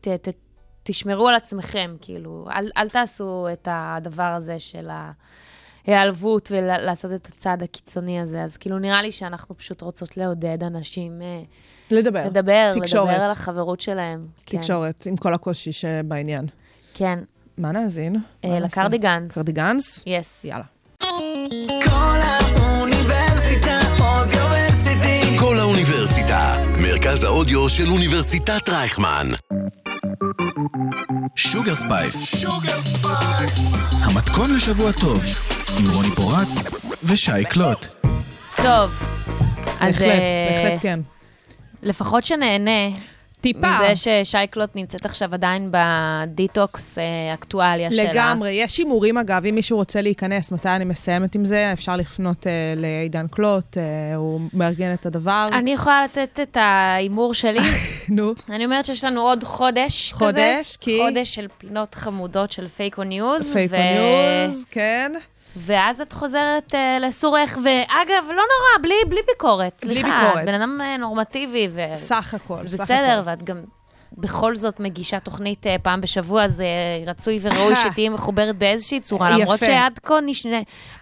[0.00, 0.28] ת, ת,
[0.82, 4.88] תשמרו על עצמכם, כאילו, אל, אל תעשו את הדבר הזה של
[5.86, 8.42] ההיעלבות ולעשות את הצעד הקיצוני הזה.
[8.42, 11.42] אז כאילו, נראה לי שאנחנו פשוט רוצות לעודד אנשים אה,
[11.90, 12.26] לדבר.
[12.26, 13.08] לדבר, תקשורת.
[13.08, 14.26] לדבר על החברות שלהם.
[14.46, 16.46] כן, תקשורת, עם כל הקושי שבעניין.
[16.94, 17.18] כן,
[17.58, 18.16] מה נאזין?
[18.44, 18.60] אה?
[18.60, 19.32] לקרדיגנס.
[19.32, 20.04] קרדיגנס?
[20.06, 20.44] יס.
[20.44, 22.41] יאללה.
[27.12, 29.28] מרכז האודיו של אוניברסיטת רייכמן.
[31.36, 32.44] שוגר ספייס.
[33.92, 35.22] המתכון לשבוע טוב,
[35.78, 36.48] עם רוני פורט
[37.04, 37.86] ושי קלוט.
[38.56, 38.90] טוב,
[39.80, 41.00] אז בהחלט, אה, בהחלט כן.
[41.82, 42.96] לפחות שנהנה
[43.42, 43.70] טיפה.
[43.70, 48.12] מזה ששי קלוט נמצאת עכשיו עדיין בדיטוקס אה, אקטואליה שלה.
[48.12, 48.50] לגמרי.
[48.50, 52.52] יש הימורים, אגב, אם מישהו רוצה להיכנס, מתי אני מסיימת עם זה, אפשר לפנות אה,
[52.76, 55.48] לעידן קלוט, אה, הוא מארגן את הדבר.
[55.52, 57.58] אני יכולה לתת את ההימור שלי.
[58.08, 58.34] נו.
[58.50, 60.18] אני אומרת שיש לנו עוד חודש כזה.
[60.18, 60.98] חודש, כי?
[61.02, 63.52] חודש של פינות חמודות של פייק או news.
[63.52, 65.12] fake news, כן.
[65.56, 69.82] ואז את חוזרת אה, לסורך, ואגב, לא נורא, בלי, בלי ביקורת.
[69.84, 70.42] בלי סליחה, ביקורת.
[70.42, 71.80] את בן אדם אה, נורמטיבי, ו...
[71.94, 73.30] סך הכל, זה סך בסדר, הכל.
[73.30, 73.62] ואת גם
[74.18, 76.66] בכל זאת מגישה תוכנית אה, פעם בשבוע, אז אה,
[77.06, 79.66] רצוי וראוי שתהיי מחוברת באיזושהי צורה, למרות יפה.
[79.66, 80.46] שעד כה נש...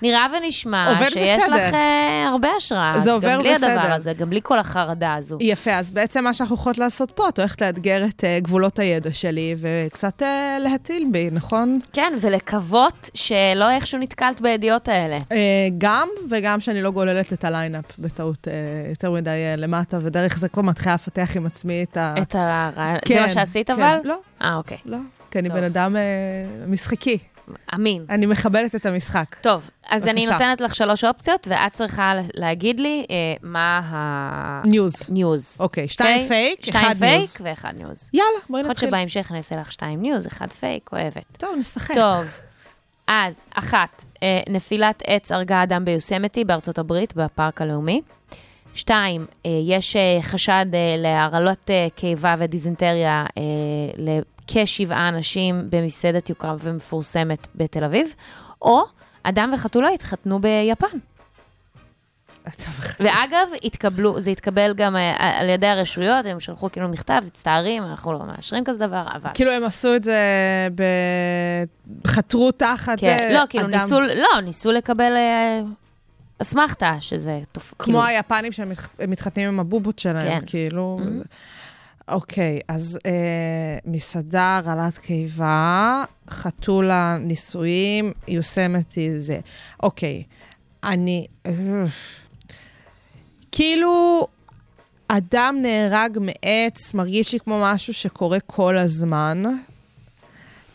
[0.02, 1.54] נראה ונשמע שיש בסדר.
[1.54, 2.98] לך אה, הרבה השראה.
[2.98, 3.70] זה עובר גם בלי בסדר.
[3.70, 5.38] הדבר הזה, גם בלי כל החרדה הזו.
[5.40, 9.12] יפה, אז בעצם מה שאנחנו יכולות לעשות פה, את הולכת לאתגר את אה, גבולות הידע
[9.12, 11.80] שלי וקצת אה, להטיל בי, נכון?
[11.92, 15.18] כן, ולקוות שלא איכשהו נתקלת בידיעות האלה.
[15.32, 18.48] אה, גם, וגם שאני לא גוללת את הליינאפ בטעות
[18.88, 22.14] יותר מדי למטה, ודרך זה כבר מתחילה לפתח עם עצמי את ה...
[22.22, 23.72] את הרעיון, כן, זה מה שעשית כן.
[23.72, 23.98] אבל?
[24.04, 24.78] לא, אה, אוקיי.
[24.84, 24.98] לא.
[25.30, 25.48] כי אני.
[25.48, 26.02] בן אדם אה,
[26.66, 27.18] משחקי.
[27.74, 28.04] אמין.
[28.10, 29.36] אני מכבדת את המשחק.
[29.40, 30.32] טוב, אז אני בבקשה.
[30.32, 34.62] נותנת לך שלוש אופציות, ואת צריכה להגיד לי אה, מה ה...
[34.64, 34.94] news.
[35.08, 35.56] news.
[35.60, 36.28] אוקיי, שתיים אוקיי?
[36.28, 37.36] פייק, שתיים אחד news.
[37.36, 38.10] fake ואחד news.
[38.12, 38.88] יאללה, בואי יכול להיות נתחיל.
[38.88, 41.36] שבהמשך אני אעשה לך שתיים news, אחד פייק, אוהבת.
[41.38, 41.94] טוב, נשחק.
[41.94, 42.26] טוב,
[43.06, 48.02] אז אחת, אה, נפילת עץ הרגה אדם ביוסמיטי בארצות הברית, בפארק הלאומי.
[48.74, 53.26] שתיים, אה, יש אה, חשד אה, להרעלות קיבה ודיזנטריה
[53.96, 58.14] לכשבעה אנשים במסעדת יוקרה ומפורסמת בתל אביב,
[58.62, 58.83] או
[59.22, 60.98] אדם וחתולה התחתנו ביפן.
[63.00, 68.18] ואגב, התקבלו, זה התקבל גם על ידי הרשויות, הם שלחו כאילו מכתב, מצטערים, אנחנו לא
[68.18, 69.30] מאשרים כזה דבר, אבל...
[69.35, 70.18] כאילו הם עשו את זה,
[70.74, 70.83] ב...
[72.06, 73.72] חתרו תחת כן, לא, כאילו אדם.
[73.72, 75.12] ניסו, לא, ניסו לקבל
[76.42, 77.74] אסמכתה, שזה תופ...
[77.79, 80.46] כמו כאילו, היפנים שהם מתח- הם מתחתנים עם הבובות שלהם, כן.
[80.46, 80.98] כאילו...
[81.00, 81.05] Mhm.
[81.05, 81.22] זה-
[82.09, 83.11] אוקיי, אז אה,
[83.87, 89.40] מסעדה, הרעלת קיבה, חתולה, נישואים, יוסמתי זה.
[89.83, 90.22] אוקיי,
[90.85, 91.26] אני...
[93.53, 94.26] כאילו,
[95.09, 99.42] אדם נהרג מעץ, מרגיש לי כמו משהו שקורה כל הזמן,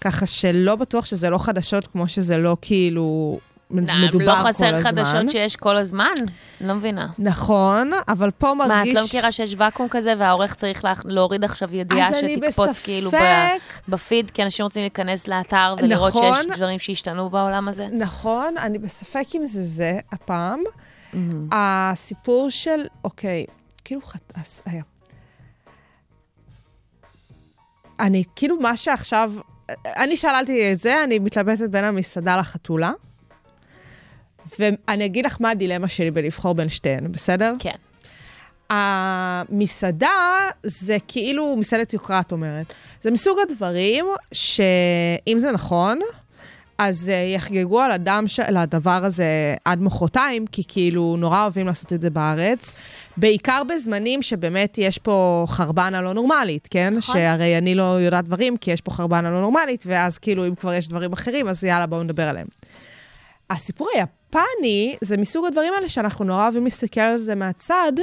[0.02, 3.40] ככה שלא בטוח שזה לא חדשות כמו שזה לא כאילו...
[3.72, 4.84] מדובר לא כל חסר הזמן.
[5.04, 6.14] חדשות שיש כל הזמן?
[6.62, 7.08] לא מבינה.
[7.20, 8.70] נכון, אבל פה מרגיש...
[8.70, 12.84] מה, את לא מכירה שיש ואקום כזה, והעורך צריך לה- להוריד עכשיו ידיעה אני שתקפוץ.
[12.84, 13.56] כאילו ב-
[13.90, 16.38] בפיד, כי אנשים רוצים להיכנס לאתר ולראות נכון.
[16.44, 17.88] שיש דברים שהשתנו בעולם הזה?
[17.92, 20.60] נכון, אני בספק אם זה זה הפעם.
[21.52, 23.46] הסיפור של, אוקיי,
[23.86, 24.84] כאילו חטאס היה.
[28.00, 29.32] אני, כאילו מה שעכשיו,
[29.86, 32.92] אני שאלתי את זה, אני מתלבטת בין המסעדה לחתולה.
[34.60, 37.54] ואני אגיד לך מה הדילמה שלי בלבחור בין שתיהן, בסדר?
[37.60, 37.76] כן.
[38.70, 40.10] המסעדה
[40.64, 42.74] זה כאילו מסעדת יוקרה, את אומרת.
[43.02, 46.00] זה מסוג הדברים שאם זה נכון,
[46.78, 48.40] אז אה, יחגגו על הדם ש...
[48.40, 52.74] על הדבר הזה עד מחרתיים, כי כאילו נורא אוהבים לעשות את זה בארץ.
[53.18, 56.94] בעיקר בזמנים שבאמת יש פה חרבנה לא נורמלית, כן?
[56.98, 57.16] נכון.
[57.16, 60.74] שהרי אני לא יודעת דברים, כי יש פה חרבנה לא נורמלית, ואז כאילו אם כבר
[60.74, 62.48] יש דברים אחרים, אז יאללה, בואו נדבר עליהם.
[63.50, 64.25] הסיפור היפני
[65.02, 67.94] זה מסוג הדברים האלה שאנחנו נורא אוהבים להסתכל על זה מהצד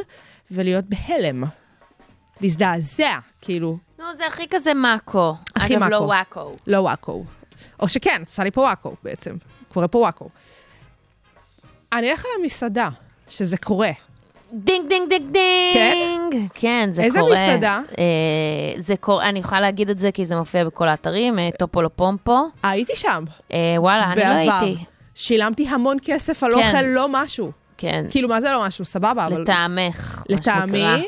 [0.51, 1.45] ולהיות בהלם.
[2.41, 5.35] להזדעזע, כאילו, נו, זה הכי כזה מאקו.
[5.57, 6.05] הכי אגב, לא מאקו.
[6.05, 6.57] וואקו.
[6.67, 7.25] לא וואקו.
[7.81, 9.37] או שכן, את עושה לי פה וואקו בעצם.
[9.69, 10.29] קורה פה וואקו.
[11.93, 12.89] אני אלך על המסעדה,
[13.29, 13.91] שזה קורה.
[14.53, 15.73] דינג, דינג, דינג, דינג.
[15.73, 16.47] כן?
[16.55, 17.33] כן, זה איזה קורה.
[17.33, 17.81] מסעדה?
[17.99, 18.05] אה,
[18.77, 21.91] זה קורה, אני יכולה להגיד את זה כי זה מופיע בכל האתרים, אה, טופו לא
[21.97, 22.49] פומפו.
[22.65, 24.53] אה, הייתי שם, אה, וואלה, אני לא בעבר.
[24.53, 24.85] הייתי.
[25.15, 26.69] שילמתי המון כסף על כן.
[26.69, 27.53] אוכל לא משהו.
[27.79, 28.85] כן, כאילו, מה זה לא משהו?
[28.85, 29.43] סבבה, אבל...
[29.43, 30.79] לטעמך, מה לטעמי.
[30.79, 30.97] שנקרא.
[30.97, 31.03] אה,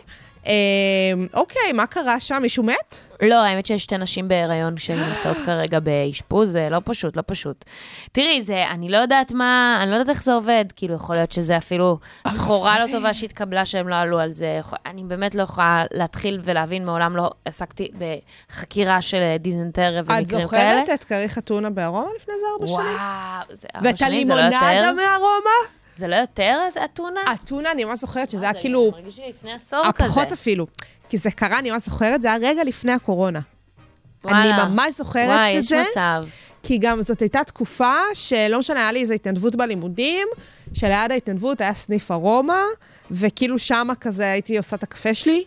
[1.35, 2.39] אוקיי, מה קרה שם?
[2.43, 2.97] מישהו מת?
[3.23, 7.65] לא, האמת שיש שתי נשים בהיריון שנמצאות כרגע באשפוז, זה לא פשוט, לא פשוט.
[8.13, 11.33] תראי, זה, אני לא יודעת מה, אני לא יודעת איך זה עובד, כאילו, יכול להיות
[11.33, 14.61] שזה אפילו סחורה לא טובה שהתקבלה שהם לא עלו על זה.
[14.87, 20.81] אני באמת לא יכולה להתחיל ולהבין, מעולם לא עסקתי בחקירה של דיזנטריה את ומקרים כאלה.
[20.81, 22.97] זוכרת את כריך אטונה בארומה לפני איזה ארבע שנים?
[22.97, 24.93] וואו, זה ארבע ואת שנים, זה לא הלימונדה יותר?
[24.93, 25.84] מארומה?
[25.95, 27.21] זה לא יותר אתונה?
[27.35, 28.91] אתונה, אני ממש זוכרת שזה מה היה זה, כאילו...
[28.93, 30.05] מרגיש לי לפני עשור כזה.
[30.05, 30.67] הפחות אפילו.
[31.09, 33.41] כי זה קרה, אני ממש זוכרת, זה היה רגע לפני הקורונה.
[34.25, 34.69] אני וואלה.
[34.69, 35.85] ממש זוכרת וואי, את יש זה.
[35.91, 36.25] מצב.
[36.63, 40.29] כי גם זאת הייתה תקופה שלא משנה, היה לי איזו התנדבות בלימודים,
[40.75, 42.63] שליד ההתנדבות היה סניף ארומה,
[43.11, 45.45] וכאילו שמה כזה הייתי עושה את הקפה שלי.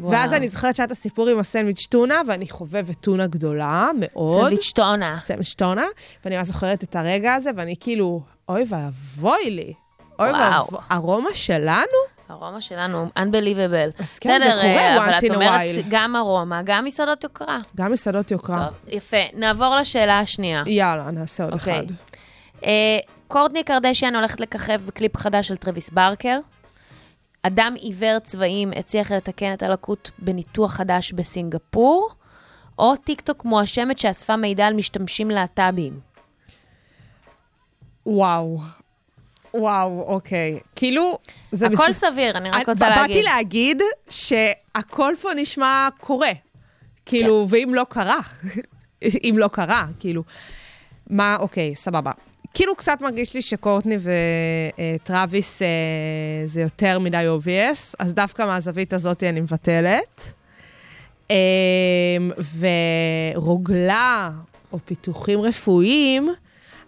[0.00, 0.12] וואו.
[0.12, 4.40] ואז אני זוכרת שהיה את הסיפור עם הסנדוויץ' טונה, ואני חובבת טונה גדולה מאוד.
[4.40, 5.18] סנדוויץ' טונה.
[5.22, 5.86] סנדוויץ' טונה,
[6.24, 9.72] ואני ממש זוכרת את הרגע הזה, ואני כאילו, אוי ואבוי לי.
[10.18, 10.30] אוי.
[10.32, 12.20] ואבוי, ארומה שלנו?
[12.30, 14.02] ארומה שלנו, unbelievable.
[14.02, 15.86] אז כן, זה קורה אה, once אבל את in a אומרת while.
[15.88, 17.58] גם ארומה, גם מסעדות יוקרה.
[17.76, 18.66] גם מסעדות יוקרה.
[18.66, 19.16] טוב, יפה.
[19.34, 20.62] נעבור לשאלה השנייה.
[20.66, 21.74] יאללה, נעשה עוד אוקיי.
[21.78, 21.84] אחד.
[22.64, 26.38] אה, קורטני קרדשיאן הולכת לככב בקליפ חדש של טרוויס ברקר.
[27.42, 32.10] אדם עיוור צבעים הצליח לתקן את הלקות בניתוח חדש בסינגפור,
[32.78, 36.00] או טיקטוק מואשמת שאספה מידע על משתמשים להט"בים.
[38.06, 38.58] וואו.
[39.54, 40.58] וואו, אוקיי.
[40.76, 41.18] כאילו,
[41.52, 41.66] זה...
[41.66, 43.24] הכל מס- סביר, אני רק רוצה באתי להגיד.
[43.24, 46.30] להגיד שהכל פה נשמע קורה.
[47.06, 47.54] כאילו, כן.
[47.56, 48.20] ואם לא קרה,
[49.30, 50.22] אם לא קרה, כאילו.
[51.10, 52.10] מה, אוקיי, סבבה.
[52.54, 53.96] כאילו קצת מרגיש לי שקורטני
[54.96, 55.68] וטראביס אה,
[56.44, 60.32] זה יותר מדי obvious, אז דווקא מהזווית הזאת אני מבטלת.
[61.30, 61.36] אה,
[63.36, 64.30] ורוגלה,
[64.72, 66.28] או פיתוחים רפואיים,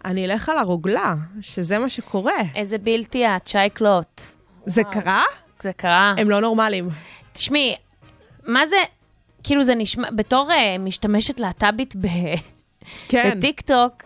[0.05, 2.43] אני אלך על הרוגלה, שזה מה שקורה.
[2.55, 4.21] איזה בלתי את, שייקלוט.
[4.67, 5.23] זה קרה?
[5.63, 6.15] זה קרה.
[6.19, 6.89] הם לא נורמלים.
[7.33, 7.77] תשמעי,
[8.47, 8.77] מה זה,
[9.43, 12.07] כאילו זה נשמע, בתור uh, משתמשת להט"בית ב...
[13.09, 13.39] כן.
[13.39, 14.03] בטיקטוק,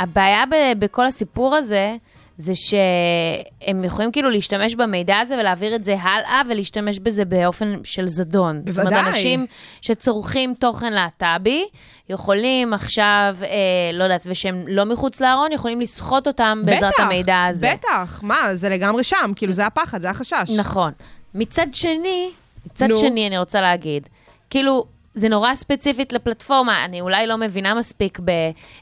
[0.00, 1.96] הבעיה ב- בכל הסיפור הזה,
[2.36, 8.08] זה שהם יכולים כאילו להשתמש במידע הזה ולהעביר את זה הלאה ולהשתמש בזה באופן של
[8.08, 8.62] זדון.
[8.66, 9.00] זאת בוודאי.
[9.00, 9.46] אומרת, אנשים
[9.80, 11.64] שצורכים תוכן להט"בי,
[12.08, 13.48] יכולים עכשיו, אה,
[13.92, 17.74] לא יודעת, ושהם לא מחוץ לארון, יכולים לסחוט אותם בעזרת בטח, המידע הזה.
[17.78, 20.50] בטח, מה, זה לגמרי שם, כאילו זה הפחד, זה החשש.
[20.56, 20.92] נכון.
[21.34, 22.30] מצד שני,
[22.66, 22.96] מצד נו.
[22.96, 24.08] שני, אני רוצה להגיד,
[24.50, 28.18] כאילו, זה נורא ספציפית לפלטפורמה, אני אולי לא מבינה מספיק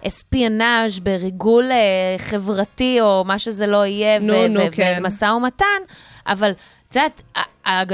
[0.02, 4.98] באספיונאז', בריגול אה, חברתי, או מה שזה לא יהיה, נו, ו- נו, ו- כן.
[4.98, 5.80] ומשא ומתן,
[6.26, 6.50] אבל
[6.88, 7.22] את יודעת,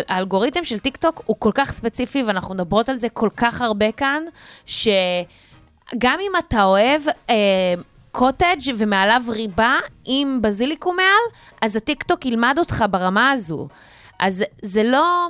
[0.08, 4.22] האלגוריתם של טיקטוק הוא כל כך ספציפי, ואנחנו מדברות על זה כל כך הרבה כאן,
[4.66, 7.02] שגם אם אתה אוהב...
[7.30, 7.74] אה,
[8.16, 13.68] קוטג' ומעליו ריבה עם בזיליקום מעל, אז הטיקטוק ילמד אותך ברמה הזו.
[14.18, 15.28] אז זה לא,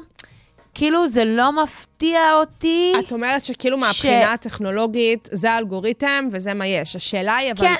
[0.78, 2.92] כאילו זה לא מפתיע אותי.
[2.98, 6.96] את אומרת שכאילו מהבחינה הטכנולוגית, זה האלגוריתם וזה מה יש.
[6.96, 7.66] השאלה היא, אבל...
[7.66, 7.74] כן.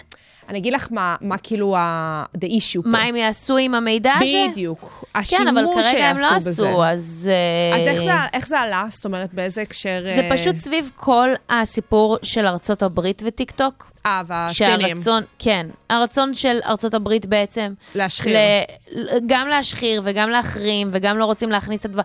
[0.49, 2.89] אני אגיד לך מה, מה כאילו ה- the issue פה.
[2.89, 4.25] מה הם יעשו עם המידע הזה?
[4.53, 5.05] בדיוק.
[5.31, 6.51] כן, אבל כרגע הם לא בזה.
[6.51, 7.31] עשו, אז...
[7.73, 8.85] אה, אז איך זה, איך זה עלה?
[8.89, 10.05] זאת אומרת, באיזה הקשר...
[10.15, 13.91] זה אה, פשוט סביב כל הסיפור של ארצות הברית וטיקטוק.
[14.07, 14.81] אה, והסינים.
[14.95, 17.73] שהרצון, כן, הרצון של ארצות הברית בעצם...
[17.95, 18.39] להשחיר.
[18.93, 22.03] ל- גם להשחיר וגם להחרים וגם לא רוצים להכניס את הדבר.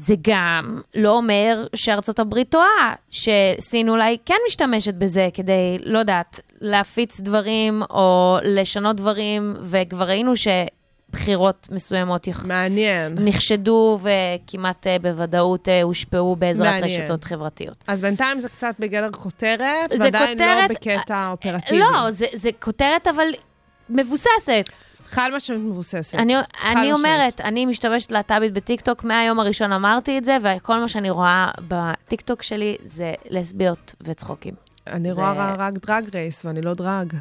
[0.00, 6.40] זה גם לא אומר שארצות הברית טועה, שסין אולי כן משתמשת בזה כדי, לא יודעת,
[6.60, 12.44] להפיץ דברים או לשנות דברים, וכבר ראינו שבחירות מסוימות יח...
[12.46, 13.14] מעניין.
[13.20, 17.02] נחשדו וכמעט אה, בוודאות אה, הושפעו בעזרת מעניין.
[17.02, 17.84] רשתות חברתיות.
[17.86, 21.78] אז בינתיים זה קצת בגדר כותרת, ועדיין לא כותרת- בקטע אופרטיבי.
[21.80, 23.26] לא, זה, זה כותרת אבל
[23.90, 24.68] מבוססת.
[25.06, 26.18] חד משמעית מבוססת.
[26.18, 26.34] אני,
[26.64, 26.92] אני.
[26.92, 32.42] אומרת, אני משתמשת להט"בית בטיקטוק, מהיום הראשון אמרתי את זה, וכל מה שאני רואה בטיקטוק
[32.42, 34.54] שלי זה לסביות וצחוקים.
[34.86, 37.12] אני זה- רואה רק drag race, ואני לא drag.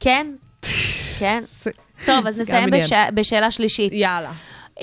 [0.00, 0.26] כן?
[1.18, 1.42] כן?
[2.06, 2.70] טוב, אז נסיים.
[2.70, 2.92] בש...
[3.14, 3.92] בשאלה שלישית.
[3.92, 4.32] יאללה.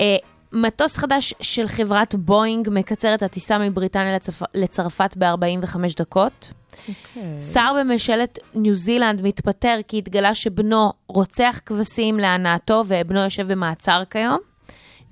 [0.00, 0.16] אה,
[0.52, 4.42] מטוס חדש של חברת בואינג מקצר את הטיסה מבריטניה לצפ...
[4.54, 6.52] לצרפת ב-45 דקות.
[7.52, 14.38] שר בממשלת ניו זילנד מתפטר כי התגלה שבנו רוצח כבשים להנאתו ובנו יושב במעצר כיום.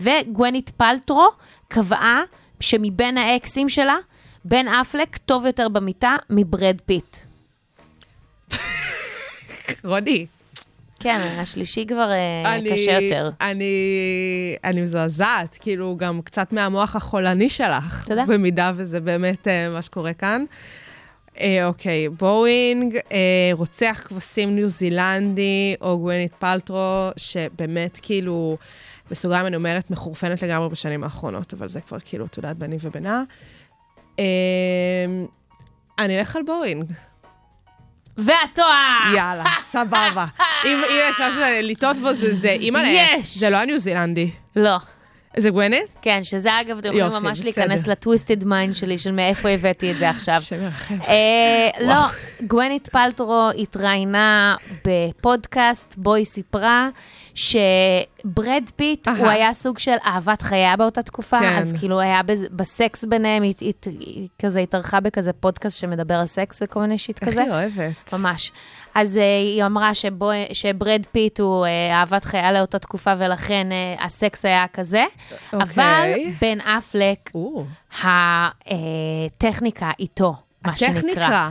[0.01, 1.29] וגווינית פלטרו
[1.69, 2.23] קבעה
[2.61, 3.97] שמבין האקסים שלה,
[4.45, 7.17] בן אפלק טוב יותר במיטה מברד פיט.
[9.85, 10.27] רוני.
[11.01, 13.31] כן, השלישי כבר אה, אני- קשה יותר.
[13.41, 13.65] אני,
[14.65, 18.05] אני מזועזעת, כאילו, גם קצת מהמוח החולני שלך.
[18.07, 18.25] תודה.
[18.27, 20.45] במידה וזה באמת אה, מה שקורה כאן.
[21.41, 28.57] אה, אוקיי, בואינג, אה, רוצח כבשים ניו זילנדי, או גווינית פלטרו, שבאמת כאילו,
[29.11, 33.23] בסוגריים אני אומרת, מחורפנת לגמרי בשנים האחרונות, אבל זה כבר כאילו, את יודעת, ביני ובינה.
[34.19, 34.25] אה,
[35.99, 36.93] אני אלך על בואינג.
[38.19, 39.13] ואת טועה!
[39.17, 40.27] יאללה, סבבה.
[40.65, 42.51] אם יש משהו לטעות בו זה זה.
[42.51, 43.07] אימא'לה.
[43.23, 44.31] זה לא הניו זילנדי.
[44.57, 44.77] לא.
[45.37, 45.83] זה גווינית?
[46.03, 47.41] כן, שזה אגב, אתם יכולים ממש.
[47.45, 50.37] להיכנס ל twisted mind שלי, של מאיפה הבאתי את זה עכשיו.
[51.09, 51.95] אה, לא,
[52.47, 56.89] גווינת' פאלטרו התראיינה בפודקאסט, בו היא סיפרה
[57.35, 59.09] שברד פיט.
[59.09, 61.57] הוא היה סוג של אהבת חייה באותה תקופה, כן.
[61.59, 63.73] אז כאילו היה בסקס ביניהם, היא-
[64.43, 67.43] כזה התארחה בכזה פודקאסט שמדבר על סקס וכל מיני shit איך כזה.
[67.43, 68.13] היא אוהבת.
[68.13, 68.53] ממש.
[68.95, 74.03] אז uh, היא אמרה שבו, שברד פיט הוא uh, אהבת חייה לאותה תקופה, ולכן uh,
[74.05, 75.05] הסקס היה כזה.
[75.53, 75.61] אוקיי.
[75.61, 77.65] אבל בן אפלק, או,
[78.03, 80.35] הטכניקה איתו,
[80.67, 80.91] מה שנקרא.
[80.97, 81.51] הטכניקה.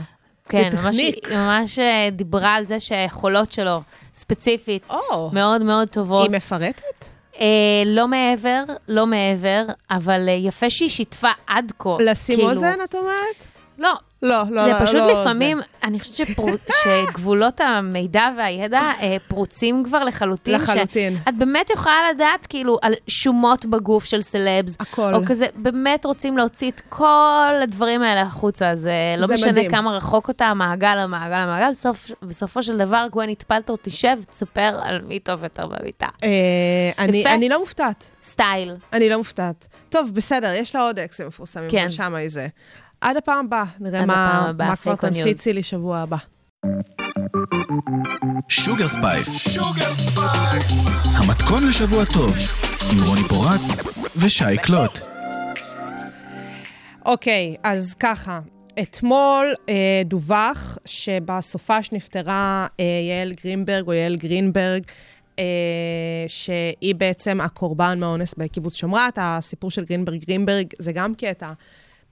[0.50, 0.96] כן, ממש,
[1.32, 3.82] ממש אה, דיברה על זה שהיכולות שלו,
[4.14, 6.28] ספציפית, או, מאוד מאוד טובות.
[6.30, 7.04] היא מפרטת?
[7.40, 7.46] אה,
[7.86, 11.96] לא מעבר, לא מעבר, אבל אה, יפה שהיא שיתפה עד כה.
[12.00, 13.46] לשים כאילו- אוזן, את אומרת?
[13.78, 16.48] לא, לא, לא, זה לא, פשוט לא לפעמים, אני חושבת שפרו-
[16.84, 20.54] שגבולות המידע והידע אה, פרוצים כבר לחלוטין.
[20.54, 21.16] לחלוטין.
[21.28, 24.76] את באמת יכולה לדעת כאילו על שומות בגוף של סלבס.
[24.80, 25.14] הכל.
[25.14, 29.70] או כזה, באמת רוצים להוציא את כל הדברים האלה החוצה, זה לא זה משנה מדהים.
[29.70, 35.00] כמה רחוק אותה, המעגל, המעגל, המעגל, בסוף, בסופו של דבר, גווינת' פאלטרו, תשב, תספר על
[35.08, 36.08] מי טוב יותר במיטה.
[36.24, 36.28] אה,
[36.98, 37.26] אני.
[37.26, 38.10] אני לא מופתעת.
[38.24, 38.76] סטייל.
[38.92, 39.66] אני לא מופתעת.
[39.88, 41.90] טוב, בסדר, יש לה עוד אקסים מפורסמים, כן.
[41.90, 42.46] שמה היא זה.
[43.00, 44.94] עד הפעם הבאה, נראה מה, מה כבר.
[44.94, 46.16] תנפיצי לי שבוע הבא.
[48.48, 49.58] שוגר ספייס.
[51.14, 52.34] המתכון לשבוע טוב,
[52.92, 53.60] עם רוני פורט
[54.16, 54.98] ושי קלוט.
[57.04, 58.40] אוקיי, אז ככה,
[58.82, 64.82] אתמול אה, דווח שבסופש נפטרה אה, יעל גרינברג, או יעל גרינברג,
[65.38, 65.44] אה,
[66.26, 69.18] שהיא בעצם הקורבן מהאונס בקיבוץ שומרת.
[69.20, 71.52] הסיפור של גרינברג גרינברג זה גם קטע.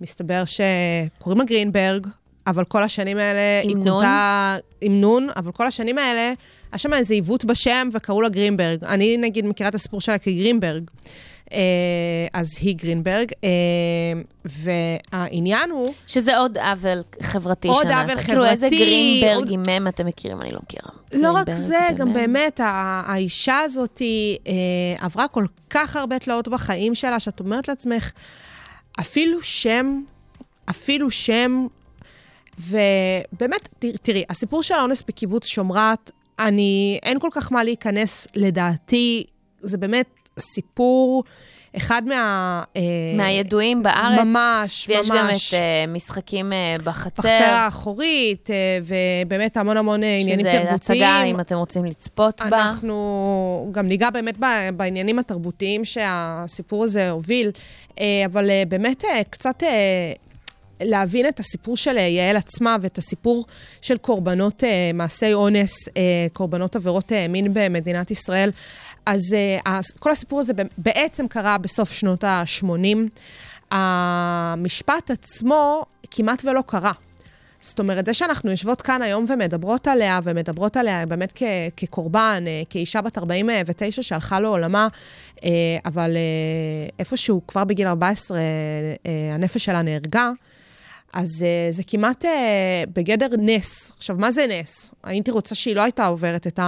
[0.01, 2.07] מסתבר שקוראים לה גרינברג,
[2.47, 3.75] אבל כל השנים האלה היא?
[3.77, 6.33] כונתה עם נון, אבל כל השנים האלה,
[6.73, 8.85] היה שם איזה עיוות בשם וקראו לה גרינברג.
[8.85, 10.83] אני נגיד מכירה את הסיפור שלה כגרינברג.
[11.53, 11.59] אה,
[12.33, 13.49] אז היא גרינברג, אה,
[14.45, 17.87] והעניין הוא, שזה עוד עוול חברתי עוד.
[17.87, 20.41] עוול כאילו, איזה חברתי, גרינברג עוד- מם אתם מכירים?
[20.43, 20.91] אני לא מכירה.
[21.13, 22.29] לא רק זה, גם באמת.
[22.29, 22.61] באמת,
[23.07, 24.03] האישה הזאת
[24.47, 28.13] אה, עברה כל כך הרבה תלאות בחיים שלה, שאת אומרת לעצמך,
[29.01, 30.03] אפילו שם,
[30.71, 31.67] אפילו שם,
[32.59, 33.69] ובאמת,
[34.03, 39.25] תראי, הסיפור של האונס בקיבוץ שומרת, אני, אין כל כך מה להיכנס, לדעתי,
[39.61, 41.25] זה באמת סיפור,
[41.77, 42.63] אחד מה...
[42.77, 42.83] אה,
[43.17, 44.21] מהידועים בארץ.
[44.25, 45.19] ממש, ויש ממש.
[45.19, 47.23] גם את אה, משחקים אה, בחצר.
[47.23, 50.75] בחצר האחורית, אה, ובאמת המון המון עניינים שזה תרבותיים.
[50.75, 52.57] הצגה, אם אתם רוצים לצפות בה.
[52.57, 54.39] אנחנו גם ניגע באמת
[54.77, 57.51] בעניינים התרבותיים שהסיפור הזה הוביל,
[58.27, 59.63] אבל באמת קצת
[60.81, 63.45] להבין את הסיפור של יעל עצמה ואת הסיפור
[63.83, 64.63] של קורבנות
[64.95, 65.89] מעשי אונס,
[66.33, 68.51] קורבנות עבירות מין במדינת ישראל.
[69.09, 72.97] אז אה, כל הסיפור הזה בעצם קרה בסוף שנות ה-80.
[73.71, 76.92] המשפט עצמו כמעט ולא קרה.
[77.61, 81.42] זאת אומרת, זה שאנחנו יושבות כאן היום ומדברות עליה, ומדברות עליה באמת כ-
[81.77, 84.88] כקורבן, אה, כאישה בת 49 שהלכה לעולמה,
[85.44, 85.51] אה,
[85.85, 86.16] אבל
[86.99, 90.31] איפשהו כבר בגיל 14 אה, הנפש שלה נהרגה,
[91.12, 92.25] אז זה כמעט
[92.92, 93.92] בגדר נס.
[93.97, 94.90] עכשיו, מה זה נס?
[95.05, 96.59] הייתי רוצה שהיא לא הייתה עוברת את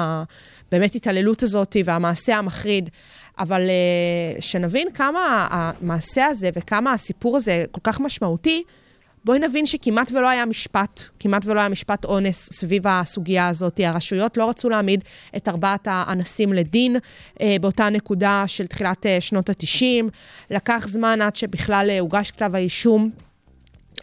[0.73, 2.91] הבאמת התעללות הזאת והמעשה המחריד,
[3.39, 8.63] אבל אה, שנבין כמה המעשה הזה וכמה הסיפור הזה כל כך משמעותי,
[9.25, 13.81] בואי נבין שכמעט ולא היה משפט, כמעט ולא היה משפט אונס סביב הסוגיה הזאת.
[13.85, 15.05] הרשויות לא רצו להעמיד
[15.37, 16.97] את ארבעת האנסים לדין
[17.41, 20.05] אה, באותה נקודה של תחילת אה, שנות ה-90.
[20.51, 23.11] לקח זמן עד שבכלל אה, הוגש כתב האישום.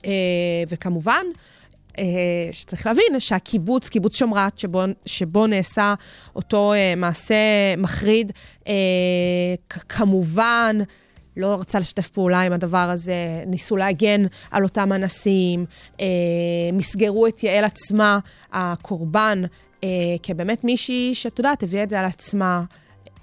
[0.05, 0.11] אה,
[0.69, 1.25] וכמובן,
[2.51, 5.93] שצריך להבין שהקיבוץ, קיבוץ שומרת, שבו, שבו נעשה
[6.35, 7.35] אותו אה, מעשה
[7.77, 8.31] מחריד,
[8.67, 8.73] אה,
[9.69, 10.77] כמובן,
[11.37, 15.65] לא רצה לשתף פעולה עם הדבר הזה, ניסו להגן על אותם אנסים,
[16.01, 16.05] אה,
[16.73, 18.19] מסגרו את יעל עצמה,
[18.53, 19.43] הקורבן,
[19.83, 19.89] אה,
[20.23, 22.63] כבאמת מישהי שאת יודעת, הביאה את זה על עצמה.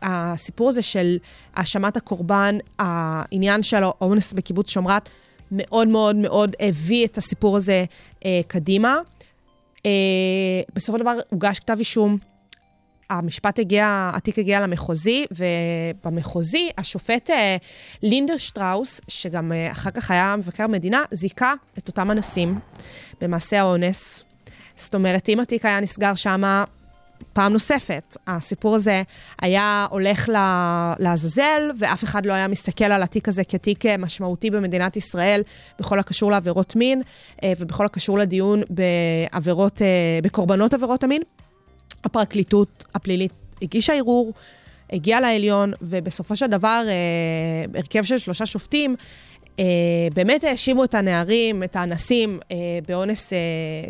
[0.02, 1.16] הסיפור הזה של
[1.54, 5.08] האשמת הקורבן, העניין של האונס בקיבוץ שומרת,
[5.54, 7.84] מאוד מאוד מאוד הביא את הסיפור הזה
[8.24, 8.98] אה, קדימה.
[9.86, 9.90] אה,
[10.74, 12.18] בסופו של דבר הוגש כתב אישום,
[13.10, 17.56] המשפט הגיע, התיק הגיע למחוזי, ובמחוזי השופט אה,
[18.02, 22.58] לינדר שטראוס, שגם אה, אחר כך היה מבקר המדינה, זיכה את אותם אנסים
[23.20, 24.24] במעשה האונס.
[24.76, 26.64] זאת אומרת, אם התיק היה נסגר שמה
[27.32, 29.02] פעם נוספת, הסיפור הזה
[29.42, 30.28] היה הולך
[30.98, 35.42] לעזאזל, ואף אחד לא היה מסתכל על התיק הזה כתיק אה, משמעותי במדינת ישראל,
[35.78, 37.02] בכל הקשור לעבירות מין,
[37.42, 39.86] אה, ובכל הקשור לדיון בעבירות, אה,
[40.22, 41.22] בקורבנות עבירות המין.
[42.04, 44.32] הפרקליטות הפלילית הגישה ערעור,
[44.92, 46.82] הגיעה לעליון, ובסופו של דבר,
[47.74, 48.96] הרכב של שלושה שופטים,
[50.14, 52.56] באמת האשימו את הנערים, את האנסים, אה,
[52.88, 53.38] באונס אה,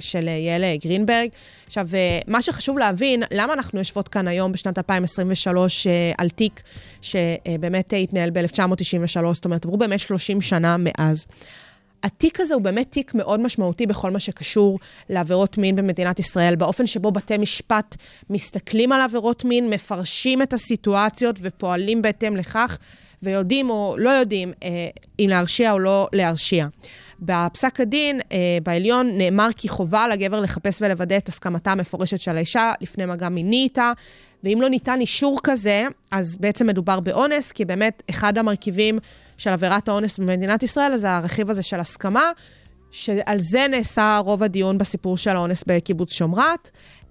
[0.01, 1.29] של יעל גרינברג.
[1.67, 6.63] עכשיו, אה, מה שחשוב להבין, למה אנחנו יושבות כאן היום בשנת 2023 אה, על תיק
[7.03, 11.27] שבאמת אה, התנהל ב-1993, זאת אומרת, עברו באמת 30 שנה מאז.
[12.03, 14.79] התיק הזה הוא באמת תיק מאוד משמעותי בכל מה שקשור
[15.11, 17.97] לעבירות מין במדינת ישראל, באופן שבו בתי משפט
[18.31, 22.79] מסתכלים על עבירות מין, מפרשים את הסיטואציות ופועלים בהתאם לכך,
[23.25, 24.69] ויודעים או לא יודעים אה,
[25.19, 26.67] אם להרשיע או לא להרשיע.
[27.21, 32.37] בפסק הדין, אה, בעליון, נאמר כי חובה על הגבר לחפש ולוודא את הסכמתה המפורשת של
[32.37, 33.93] האישה לפני מגע מיני איתה,
[34.45, 38.99] ואם לא ניתן אישור כזה, אז בעצם מדובר באונס, כי באמת אחד המרכיבים
[39.39, 42.31] של עבירת האונס במדינת ישראל, זה הרכיב הזה של הסכמה,
[42.91, 46.71] שעל זה נעשה רוב הדיון בסיפור של האונס בקיבוץ שומרת.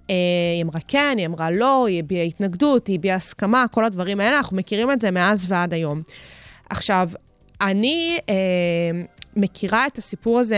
[0.09, 0.15] אה,
[0.55, 4.37] היא אמרה כן, היא אמרה לא, היא הביעה התנגדות, היא הביעה הסכמה, כל הדברים האלה,
[4.37, 6.01] אנחנו מכירים את זה מאז ועד היום.
[6.69, 7.09] עכשיו,
[7.61, 8.33] אני אה,
[9.35, 10.57] מכירה את הסיפור הזה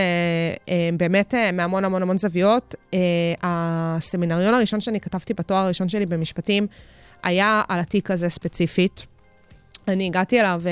[0.70, 2.76] אה, באמת אה, מהמון המון המון זוויות.
[2.94, 3.00] אה,
[3.42, 6.68] הסמינריון הראשון שאני כתבתי בתואר הראשון שלי במשפטים
[7.24, 9.06] היה על התיק הזה ספציפית.
[9.88, 10.72] אני הגעתי אליו אה,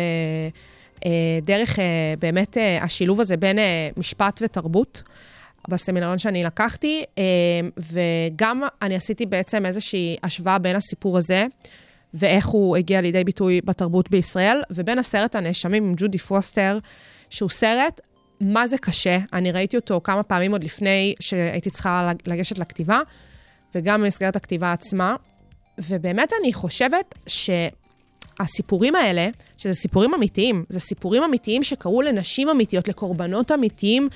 [1.05, 1.85] אה, דרך אה,
[2.19, 5.03] באמת אה, השילוב הזה בין אה, משפט ותרבות.
[5.67, 7.23] בסמינריון שאני לקחתי, אה,
[7.77, 11.45] וגם אני עשיתי בעצם איזושהי השוואה בין הסיפור הזה
[12.13, 16.79] ואיך הוא הגיע לידי ביטוי בתרבות בישראל, ובין הסרט הנאשמים עם ג'ודי פוסטר,
[17.29, 18.01] שהוא סרט,
[18.41, 19.17] מה זה קשה.
[19.33, 22.99] אני ראיתי אותו כמה פעמים עוד לפני שהייתי צריכה לגשת לכתיבה,
[23.75, 25.15] וגם במסגרת הכתיבה עצמה.
[25.77, 33.51] ובאמת אני חושבת שהסיפורים האלה, שזה סיפורים אמיתיים, זה סיפורים אמיתיים שקרו לנשים אמיתיות, לקורבנות
[33.51, 34.09] אמיתיים,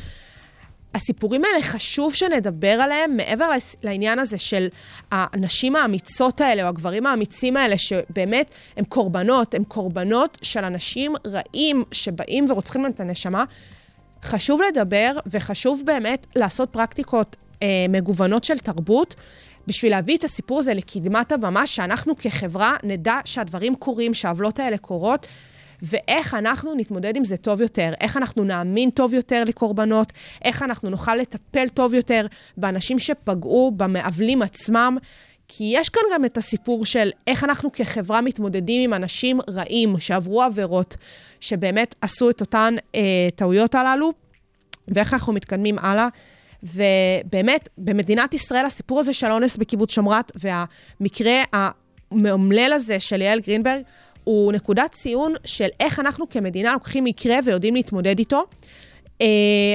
[0.97, 3.49] הסיפורים האלה חשוב שנדבר עליהם מעבר
[3.83, 4.67] לעניין הזה של
[5.11, 11.83] הנשים האמיצות האלה, או הגברים האמיצים האלה, שבאמת הם קורבנות, הם קורבנות של אנשים רעים
[11.91, 13.43] שבאים ורוצחים להם את הנשמה.
[14.23, 19.15] חשוב לדבר, וחשוב באמת לעשות פרקטיקות אה, מגוונות של תרבות,
[19.67, 25.27] בשביל להביא את הסיפור הזה לקדמת הבמה, שאנחנו כחברה נדע שהדברים קורים, שהעוולות האלה קורות,
[25.81, 30.13] ואיך אנחנו נתמודד עם זה טוב יותר, איך אנחנו נאמין טוב יותר לקורבנות,
[30.43, 32.25] איך אנחנו נוכל לטפל טוב יותר
[32.57, 34.97] באנשים שפגעו, במעוולים עצמם.
[35.47, 40.41] כי יש כאן גם את הסיפור של איך אנחנו כחברה מתמודדים עם אנשים רעים שעברו
[40.41, 40.97] עבירות,
[41.39, 43.01] שבאמת עשו את אותן אה,
[43.35, 44.13] טעויות הללו,
[44.87, 46.07] ואיך אנחנו מתקדמים הלאה.
[46.63, 53.81] ובאמת, במדינת ישראל הסיפור הזה של אונס בקיבוץ שמרת והמקרה המאומלל הזה של יעל גרינברג,
[54.27, 58.43] הוא נקודת ציון של איך אנחנו כמדינה לוקחים מקרה ויודעים להתמודד איתו.
[59.21, 59.27] אה,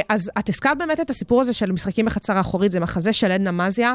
[0.08, 3.52] אז את הזכרת באמת את הסיפור הזה של משחקים בחצר האחורית, זה מחזה של עדנה
[3.52, 3.94] מזיה.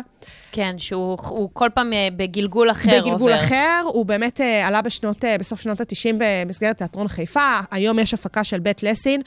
[0.52, 3.26] כן, שהוא כל פעם אה, בגלגול אחר בגלגול עובר.
[3.26, 8.14] בגלגול אחר, הוא באמת אה, עלה בשנות, בסוף שנות ה-90 במסגרת תיאטרון חיפה, היום יש
[8.14, 9.22] הפקה של בית לסין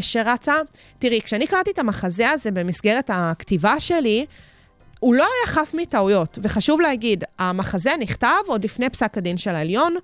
[0.00, 0.54] שרצה.
[0.98, 4.26] תראי, כשאני קראתי את המחזה הזה במסגרת הכתיבה שלי,
[5.00, 9.96] הוא לא היה חף מטעויות, וחשוב להגיד, המחזה נכתב עוד לפני פסק הדין של העליון,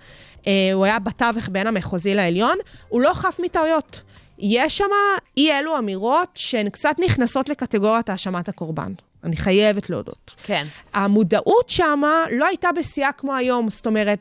[0.46, 4.00] אה, הוא היה בתווך בין המחוזי לעליון, הוא לא חף מטעויות.
[4.38, 4.84] יש שם
[5.36, 8.92] אי אלו אמירות שהן קצת נכנסות לקטגוריית האשמת הקורבן.
[9.24, 10.34] אני חייבת להודות.
[10.42, 10.66] כן.
[10.94, 14.18] המודעות שם לא הייתה בשיאה כמו היום, זאת אומרת,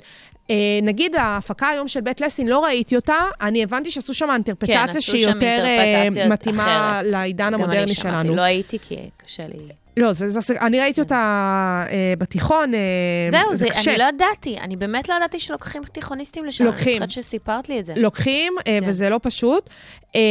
[0.50, 4.88] אה, נגיד ההפקה היום של בית לסין, לא ראיתי אותה, אני הבנתי שעשו שם אינטרפטציה
[4.88, 8.14] כן, שהיא יותר אה, מתאימה לעידן המודרני שלנו.
[8.14, 9.85] גם אני שמעתי, לא הייתי כי קשה לי.
[9.98, 11.16] לא, זה, זה, אני ראיתי אותה
[11.90, 12.80] אה, בתיכון, אה,
[13.30, 13.92] זהו, זה, זה קשה.
[13.92, 16.66] אני לא ידעתי, אני באמת לא ידעתי שלוקחים תיכוניסטים לשם.
[16.66, 16.88] לוקחים.
[16.88, 17.94] אני זוכרת שסיפרת לי את זה.
[17.96, 18.90] לוקחים, אה, כן.
[18.90, 19.70] וזה לא פשוט.
[20.16, 20.22] אה,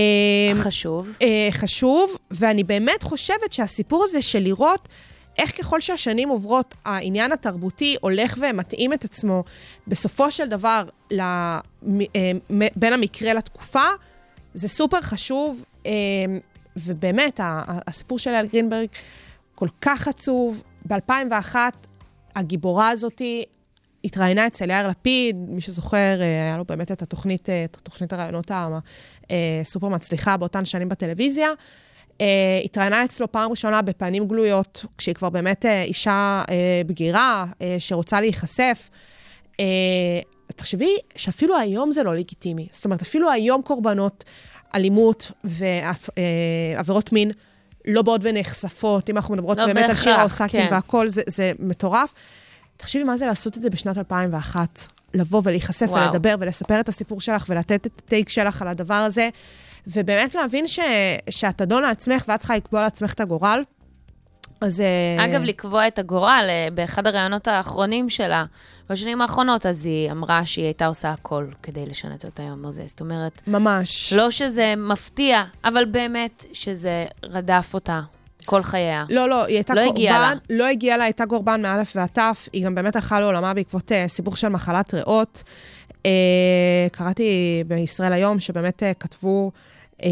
[0.54, 1.08] חשוב.
[1.22, 4.88] אה, חשוב, ואני באמת חושבת שהסיפור הזה של לראות
[5.38, 9.44] איך ככל שהשנים עוברות, העניין התרבותי הולך ומתאים את עצמו,
[9.86, 11.58] בסופו של דבר, אה,
[12.76, 13.84] בין המקרה לתקופה,
[14.54, 15.92] זה סופר חשוב, אה,
[16.76, 18.88] ובאמת, הסיפור של אייל גרינברג,
[19.64, 20.62] כל כך עצוב.
[20.88, 21.56] ב-2001,
[22.36, 23.44] הגיבורה הזאתי
[24.04, 28.12] התראיינה אצל יאיר לפיד, מי שזוכר, אה, היה לו באמת את התוכנית, אה, את תוכנית
[28.12, 28.50] הרעיונות
[29.60, 31.50] הסופר מצליחה באותן שנים בטלוויזיה.
[32.64, 36.42] התראיינה אצלו פעם ראשונה בפנים גלויות, כשהיא כבר באמת אישה
[36.86, 37.46] בגירה
[37.78, 38.90] שרוצה להיחשף.
[40.46, 42.66] תחשבי שאפילו היום זה לא לגיטימי.
[42.70, 44.24] זאת אומרת, אפילו היום קורבנות
[44.74, 47.30] אלימות ועבירות מין
[47.84, 50.68] לא באות ונחשפות, אם אנחנו מדברות לא באמת בהכרח, על שירה אוסקים כן.
[50.70, 52.14] והכל, זה, זה מטורף.
[52.76, 54.86] תחשבי מה זה לעשות את זה בשנת 2001.
[55.14, 56.02] לבוא ולהיחשף וואו.
[56.02, 59.28] ולדבר ולספר את הסיפור שלך ולתת את הטייק שלך על הדבר הזה,
[59.86, 60.78] ובאמת להבין ש,
[61.30, 63.62] שאת אדון לעצמך ואת צריכה לקבוע לעצמך את הגורל.
[64.60, 64.80] אז...
[64.80, 68.44] אה, אגב, לקבוע את הגורל, אה, באחד הראיונות האחרונים שלה,
[68.90, 72.82] בשנים האחרונות, אז היא אמרה שהיא הייתה עושה הכל כדי לשנת את היום הזה.
[72.86, 73.42] זאת אומרת...
[73.46, 74.12] ממש.
[74.12, 78.00] לא שזה מפתיע, אבל באמת שזה רדף אותה
[78.44, 79.04] כל חייה.
[79.08, 80.32] לא, לא, היא הייתה לא קורבן, הגיעה לה.
[80.50, 82.48] לא הגיעה לה, הייתה קורבן מאלף ועד תף.
[82.52, 85.42] היא גם באמת הלכה לעולמה בעקבות uh, סיפור של מחלת ריאות.
[85.90, 86.06] Uh,
[86.92, 89.50] קראתי בישראל היום שבאמת uh, כתבו...
[90.02, 90.08] אה,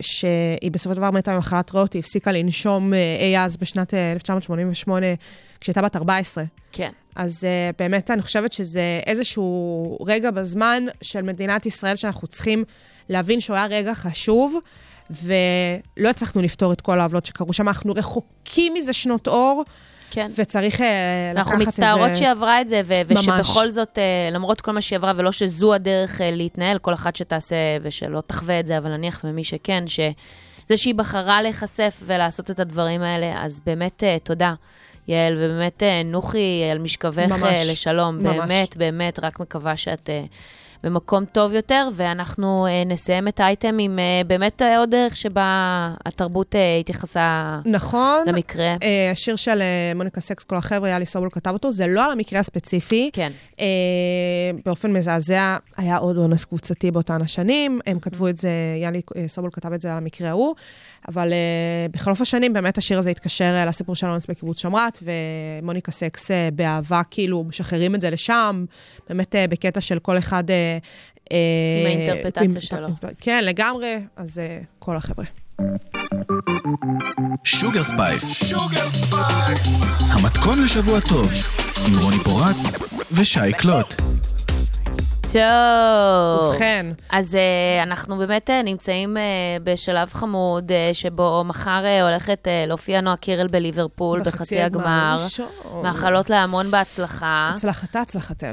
[0.00, 5.06] שהיא בסופו של דבר מתה ממחלת ריאות, היא הפסיקה לנשום אה, אי אז בשנת 1988,
[5.06, 5.14] אה,
[5.60, 6.44] כשהייתה בת 14.
[6.72, 6.90] כן.
[7.16, 7.44] אז
[7.78, 12.64] באמת אני חושבת שזה איזשהו רגע בזמן של מדינת ישראל שאנחנו צריכים
[13.08, 14.56] להבין שהוא היה רגע חשוב,
[15.10, 19.64] ולא הצלחנו לפתור את כל העוולות שקרו שם, אנחנו רחוקים מזה שנות אור.
[20.10, 20.26] כן.
[20.36, 21.40] וצריך לקחת את זה...
[21.40, 23.98] אנחנו מצטערות שהיא עברה את זה, ו- ושבכל זאת,
[24.32, 28.66] למרות כל מה שהיא עברה, ולא שזו הדרך להתנהל, כל אחת שתעשה ושלא תחווה את
[28.66, 29.84] זה, אבל נניח ממי שכן,
[30.68, 34.54] זה שהיא בחרה להיחשף ולעשות את הדברים האלה, אז באמת אה, תודה.
[35.08, 38.16] יעל, ובאמת אה, נוחי על משכבך ממש, אה, לשלום.
[38.16, 38.36] ממש.
[38.36, 40.24] באמת, באמת, רק מקווה שאת אה,
[40.86, 45.94] במקום טוב יותר, ואנחנו אה, נסיים את האייטם עם אה, באמת אה, עוד דרך שבה
[46.06, 48.24] התרבות התייחסה נכון.
[48.26, 48.76] למקרה.
[48.82, 49.62] אה, השיר של
[49.94, 53.10] מוניקה סקס, כל החבר'ה, יאלי סובול כתב אותו, זה לא על המקרה הספציפי.
[53.12, 53.32] כן.
[54.64, 58.50] באופן מזעזע, היה עוד אונס קבוצתי באותן השנים, הם כתבו את זה,
[58.82, 60.54] יאלי סובול כתב את זה על המקרה ההוא,
[61.08, 61.32] אבל
[61.90, 67.02] בחלוף השנים באמת השיר הזה התקשר לסיפור של אונס בקיבוץ שמרת, ומוניקה סקס אה, באהבה,
[67.10, 68.64] כאילו, משחררים את זה לשם,
[69.08, 70.44] באמת בקטע של כל אחד...
[71.32, 71.36] אה,
[71.80, 72.88] עם האינטרפרטציה שלו.
[73.20, 75.24] כן, לגמרי, אז אה, כל החבר'ה.
[77.44, 78.52] שוגר ספייס.
[80.00, 81.30] המתכון לשבוע טוב,
[81.86, 82.56] עם רוני פורט
[83.12, 83.94] ושי קלוט.
[85.32, 86.50] טוב.
[86.50, 89.20] ובכן, אז uh, אנחנו באמת uh, נמצאים uh,
[89.64, 95.16] בשלב חמוד, uh, שבו מחר uh, הולכת uh, להופיע נועה קירל בליברפול בחצי הגמר.
[95.24, 95.46] ראשון.
[95.82, 97.50] מאחלות לה המון בהצלחה.
[97.54, 98.02] הצלחתה,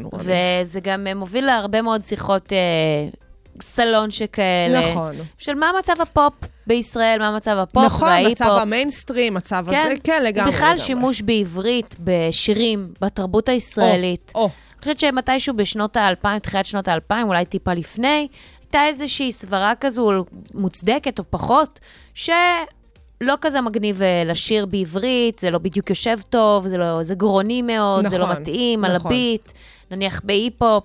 [0.04, 0.24] רוני.
[0.64, 3.16] וזה גם uh, מוביל להרבה מאוד שיחות uh,
[3.62, 4.92] סלון שכאלה.
[4.92, 5.12] נכון.
[5.38, 6.34] של מה מצב הפופ
[6.68, 8.42] בישראל, מה מצב הפופ נכון, וההיפ-הופ.
[8.42, 10.52] מצב המיינסטרים, מצב כן, הזה, כן, לגמרי.
[10.52, 10.86] בכלל לגמרי.
[10.86, 14.32] שימוש בעברית, בשירים, בתרבות הישראלית.
[14.36, 14.50] או, או.
[14.88, 18.28] אני חושבת שמתישהו בשנות האלפיים, תחילת שנות האלפיים, אולי טיפה לפני,
[18.62, 20.12] הייתה איזושהי סברה כזו
[20.56, 21.80] מוצדקת או פחות,
[22.14, 27.62] שלא כזה מגניב אה, לשיר בעברית, זה לא בדיוק יושב טוב, זה, לא, זה גרוני
[27.62, 29.12] מאוד, זה לא נכון, מתאים, על נכון.
[29.12, 29.52] הביט,
[29.92, 30.84] נניח בהיפ-הופ.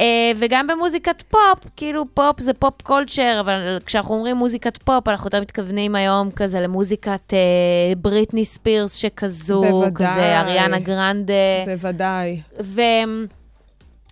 [0.00, 5.26] אה, וגם במוזיקת פופ, כאילו פופ זה pop culture, אבל כשאנחנו אומרים מוזיקת פופ, אנחנו
[5.26, 7.38] יותר מתכוונים היום כזה למוזיקת אה,
[7.96, 9.90] בריטני ספירס שכזו, בוודאי.
[9.94, 11.34] כזה אריאנה גרנדה.
[11.66, 12.40] בוודאי.
[12.62, 12.80] ו...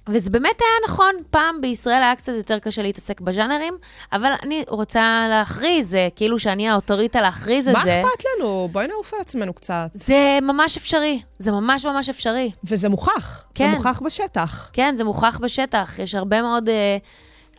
[0.09, 3.74] וזה באמת היה נכון, פעם בישראל היה קצת יותר קשה להתעסק בז'אנרים,
[4.12, 8.00] אבל אני רוצה להכריז, זה כאילו שאני האוטוריטה להכריז את מה זה.
[8.00, 8.68] אכפת לנו?
[8.72, 9.90] בואי נעוף על עצמנו קצת.
[9.94, 12.50] זה ממש אפשרי, זה ממש ממש אפשרי.
[12.64, 13.44] וזה מוכח.
[13.54, 13.70] כן.
[13.70, 14.70] זה מוכח בשטח.
[14.72, 16.96] כן, זה מוכח בשטח, יש הרבה מאוד אה,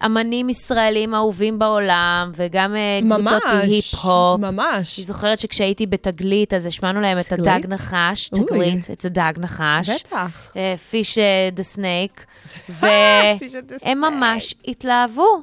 [0.05, 3.43] אמנים ישראלים אהובים בעולם, וגם אה, קבוצות.
[3.61, 4.39] היפ-הופ.
[4.39, 4.99] ממש.
[4.99, 7.31] אני זוכרת שכשהייתי בתגלית, אז השמענו להם את?
[7.31, 8.45] הדג נחש, אוי.
[8.45, 9.89] תגלית, את הדג נחש.
[9.89, 10.53] בטח.
[10.89, 11.17] Fish
[11.53, 12.25] the Snake,
[12.69, 15.41] והם ממש התלהבו.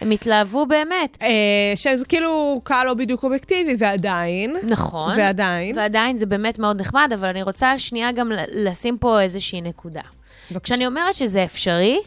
[0.00, 1.18] הם התלהבו באמת.
[1.22, 1.28] אה,
[1.76, 4.56] שזה כאילו קהל לא בדיוק אובייקטיבי, ועדיין.
[4.62, 5.14] נכון.
[5.18, 5.78] ועדיין.
[5.78, 10.00] ועדיין זה באמת מאוד נחמד, אבל אני רוצה שנייה גם לשים פה איזושהי נקודה.
[10.50, 10.74] בבקשה.
[10.74, 11.98] כשאני אומרת שזה אפשרי,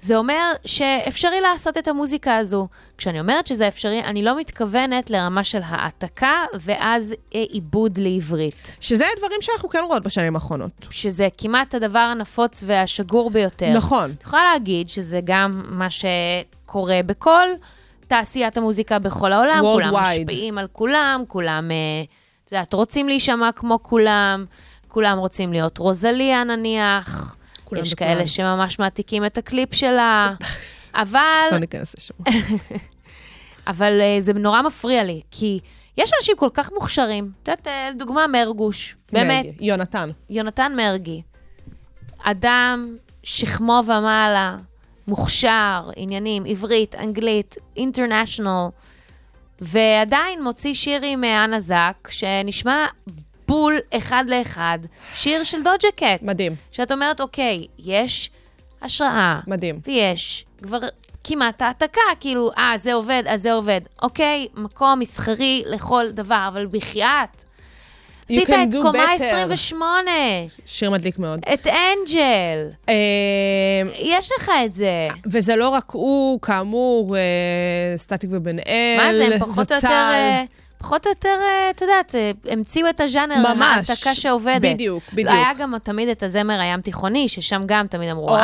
[0.00, 2.68] זה אומר שאפשרי לעשות את המוזיקה הזו.
[2.98, 8.76] כשאני אומרת שזה אפשרי, אני לא מתכוונת לרמה של העתקה ואז אה, עיבוד לעברית.
[8.80, 10.86] שזה דברים שאנחנו כן רואות בשנים האחרונות.
[10.90, 13.72] שזה כמעט הדבר הנפוץ והשגור ביותר.
[13.76, 14.10] נכון.
[14.18, 17.48] את יכולה להגיד שזה גם מה שקורה בכל
[18.06, 19.60] תעשיית המוזיקה בכל העולם.
[19.62, 20.20] כולם Worldwide.
[20.20, 21.76] משפיעים על כולם, כולם, אה,
[22.44, 24.44] את יודעת, רוצים להישמע כמו כולם,
[24.88, 27.36] כולם רוצים להיות רוזליה נניח.
[27.70, 28.14] כולם יש וכולם.
[28.14, 30.34] כאלה שממש מעתיקים את הקליפ שלה,
[30.94, 32.14] אבל, לא ניכנס לשם.
[33.66, 35.60] אבל אה, זה נורא מפריע לי, כי
[35.98, 37.30] יש אנשים כל כך מוכשרים.
[37.42, 40.10] את יודעת, אה, לדוגמה, מרגוש, באמת, מרגי, יונתן.
[40.30, 41.22] יונתן מרגי,
[42.22, 44.56] אדם שכמו ומעלה,
[45.08, 48.68] מוכשר, עניינים, עברית, אנגלית, אינטרנשיונל,
[49.60, 52.86] ועדיין מוציא שיר עם אנה זק, שנשמע
[53.50, 54.78] בול אחד לאחד,
[55.14, 56.22] שיר של דוג'ה קט.
[56.22, 56.54] מדהים.
[56.72, 58.30] שאת אומרת, אוקיי, יש
[58.82, 59.80] השראה, מדהים.
[59.86, 60.78] ויש כבר
[61.24, 63.80] כמעט העתקה, כאילו, אה, זה עובד, אז זה עובד.
[64.02, 67.44] אוקיי, מקום מסחרי לכל דבר, אבל בחייאת.
[68.24, 69.24] עשית את קומה better.
[69.24, 70.10] 28,
[70.66, 71.40] שיר מדליק מאוד.
[71.54, 72.94] את אנג'ל, אה,
[73.98, 75.08] יש לך את זה.
[75.26, 77.22] וזה לא רק הוא, כאמור, אה,
[77.96, 79.86] סטטיק ובן אל, מה זה, הם פחות או יותר, זצ"ל.
[79.88, 80.44] אה,
[80.80, 83.90] פחות או יותר, אה, את יודעת, אה, המציאו את הז'אנר, ממש.
[83.90, 84.60] העתקה שעובדת.
[84.74, 85.28] בדיוק, בדיוק.
[85.30, 88.40] היה גם תמיד את הזמר הים תיכוני, ששם גם תמיד אמרו, וואו,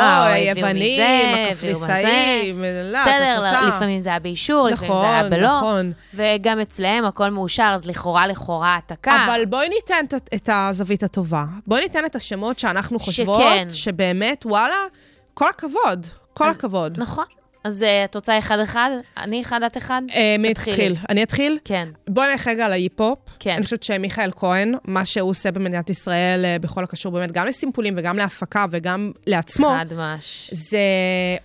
[0.51, 2.03] הביאו מזה, הביאו מזה.
[2.93, 3.67] לא, בסדר.
[3.67, 5.57] לפעמים זה היה באישור, לפעמים זה היה נכון, בלא.
[5.57, 5.91] נכון.
[6.13, 9.25] וגם אצלהם הכל מאושר, אז לכאורה, לכאורה העתקה.
[9.25, 11.45] אבל בואי ניתן את- הזווית הטובה.
[11.67, 13.41] בואי ניתן את השמות שאנחנו חושבות.
[13.69, 14.75] שבאמת, וואלה,
[15.33, 16.99] כל הכבוד, כל אז- הכבוד.
[16.99, 17.25] נכון.
[17.67, 18.89] אז אה, את רוצה אחד-אחד?
[19.17, 20.01] אני אחד, את אחד?
[20.15, 20.75] אה, מי תתחילי.
[20.75, 20.95] יתחיל?
[21.09, 21.57] אני אתחיל?
[21.65, 21.89] כן.
[22.07, 23.19] בואי נלך רגע על ההיפ-הופ.
[23.39, 23.53] כן.
[23.55, 27.93] אני חושבת שמיכאל כהן, מה שהוא עושה במדינת ישראל אה, בכל הקשור באמת גם לסימפולים
[27.97, 30.49] וגם להפקה וגם לעצמו, חד מש.
[30.51, 30.79] זה...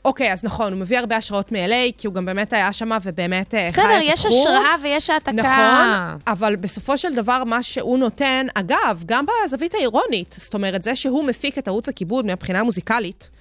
[0.05, 3.55] אוקיי, אז נכון, הוא מביא הרבה השראות מ-LA, כי הוא גם באמת היה שם ובאמת
[3.55, 4.41] חי בסדר, את יש התחום.
[4.41, 5.33] השראה ויש העתקה.
[5.33, 10.95] נכון, אבל בסופו של דבר, מה שהוא נותן, אגב, גם בזווית האירונית, זאת אומרת, זה
[10.95, 13.33] שהוא מפיק את ערוץ הכיבוד אה, ו-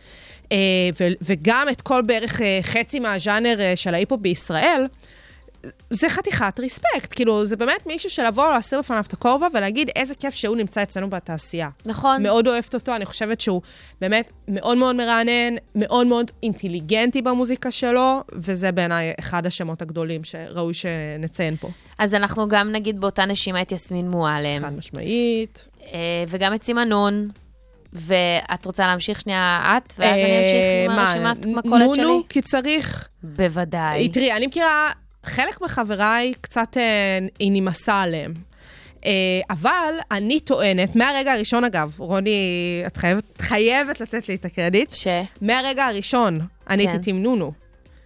[1.21, 4.85] וגם את כל בערך אה, חצי מהז'אנר אה, של ההיפ-הופ בישראל,
[5.89, 7.13] זה חתיכת ריספקט.
[7.15, 11.09] כאילו, זה באמת מישהו שלבוא, להסיר בפניו את הכובע ולהגיד איזה כיף שהוא נמצא אצלנו
[11.09, 11.69] בתעשייה.
[11.85, 12.23] נכון.
[12.23, 13.61] מאוד אוהבת אותו, אני חושבת שהוא
[14.01, 20.73] באמת מאוד מאוד מרענן, מאוד מאוד אינטליגנטי במוזיקה שלו, וזה בעיניי אחד השמות הגדולים שראוי
[20.73, 21.69] שנציין פה.
[21.97, 25.65] אז אנחנו גם נגיד באותה נשימה את יסמין מועלם, חד משמעית.
[25.93, 27.29] אה, וגם את סימנון,
[27.93, 32.03] ואת רוצה להמשיך שנייה את, ואז אני אמשיך עם אה, הרשימת מכולת שלי?
[32.03, 33.07] נו, כי צריך.
[33.23, 34.09] בוודאי.
[34.09, 34.91] תראי, אני מכירה,
[35.23, 38.33] חלק מחבריי קצת אה, היא נמאסה עליהם.
[39.05, 39.11] אה,
[39.49, 45.07] אבל אני טוענת, מהרגע הראשון אגב, רוני, את חייבת, חייבת לתת לי את הקרדיט, ש...
[45.41, 46.39] מהרגע הראשון
[46.69, 46.91] אני כן.
[46.91, 47.51] הייתי עם נונו.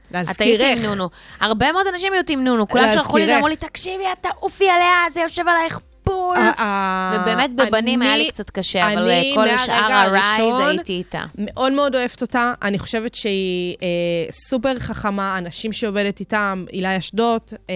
[0.10, 0.78] את היית להזכירך.
[0.78, 1.10] עם נונו.
[1.40, 2.68] הרבה מאוד אנשים היו עם נונו.
[2.68, 3.36] כולם שלחו לי להזכירך.
[3.36, 5.80] ואמרו לי, תקשיבי, את תעופי עליה, זה יושב עלייך
[6.16, 6.38] בול.
[6.38, 11.24] ה- ה- ובאמת בבנים היה לי קצת קשה, אבל כל מהרגע שאר הרייד הייתי איתה.
[11.38, 13.88] מאוד מאוד אוהבת אותה, אני חושבת שהיא אה,
[14.32, 17.76] סופר חכמה, אנשים שעובדת איתם, אילי אשדוד, אה,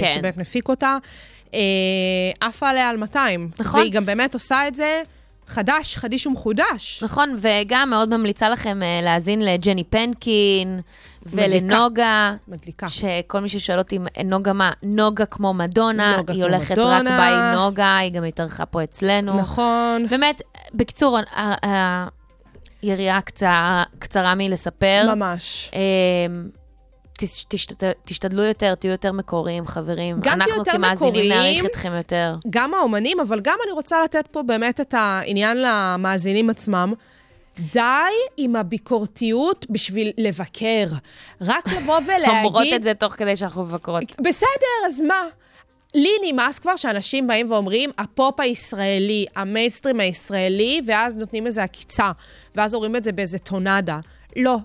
[0.00, 0.12] כן.
[0.14, 0.96] שבאמת מפיק אותה,
[1.54, 1.60] אה,
[2.40, 3.48] עפה עליה על 200.
[3.60, 3.80] נכון.
[3.80, 5.02] והיא גם באמת עושה את זה
[5.50, 7.02] חדש, חדיש ומחודש.
[7.02, 10.80] נכון, וגם מאוד ממליצה לכם אה, להאזין לג'ני פנקין.
[11.26, 12.34] ולנוגה.
[12.48, 12.88] מדליקה.
[12.88, 14.72] שכל מי ששואל אותי, נוגה מה?
[14.82, 16.98] נוגה כמו מדונה, נוגה היא כמו הולכת מדונה.
[16.98, 19.36] רק ביי נוגה, היא גם התארחה פה אצלנו.
[19.40, 20.06] נכון.
[20.10, 20.42] באמת,
[20.74, 21.18] בקיצור,
[22.82, 25.14] היריעה קצרה, קצרה מלספר.
[25.14, 25.70] ממש.
[25.74, 26.48] אמ,
[27.20, 30.16] תש- תשת- תשתדלו יותר, תהיו יותר מקוריים, חברים.
[30.16, 31.32] גם תהיו אנחנו יותר כמאזינים מקוריים.
[31.32, 32.36] נעריך אתכם יותר.
[32.50, 36.92] גם האומנים, אבל גם אני רוצה לתת פה באמת את העניין למאזינים עצמם.
[37.72, 37.80] די
[38.36, 40.84] עם הביקורתיות בשביל לבקר.
[41.40, 42.28] רק לבוא ולהגיד...
[42.44, 44.04] אומרות את זה תוך כדי שאנחנו מבקרות.
[44.24, 44.46] בסדר,
[44.86, 45.22] אז מה?
[45.94, 52.10] לי נמאס כבר שאנשים באים ואומרים, הפופ הישראלי, המיינסטרים הישראלי, ואז נותנים איזו עקיצה,
[52.54, 53.98] ואז אומרים את זה באיזה טון כזה.
[54.36, 54.56] לא.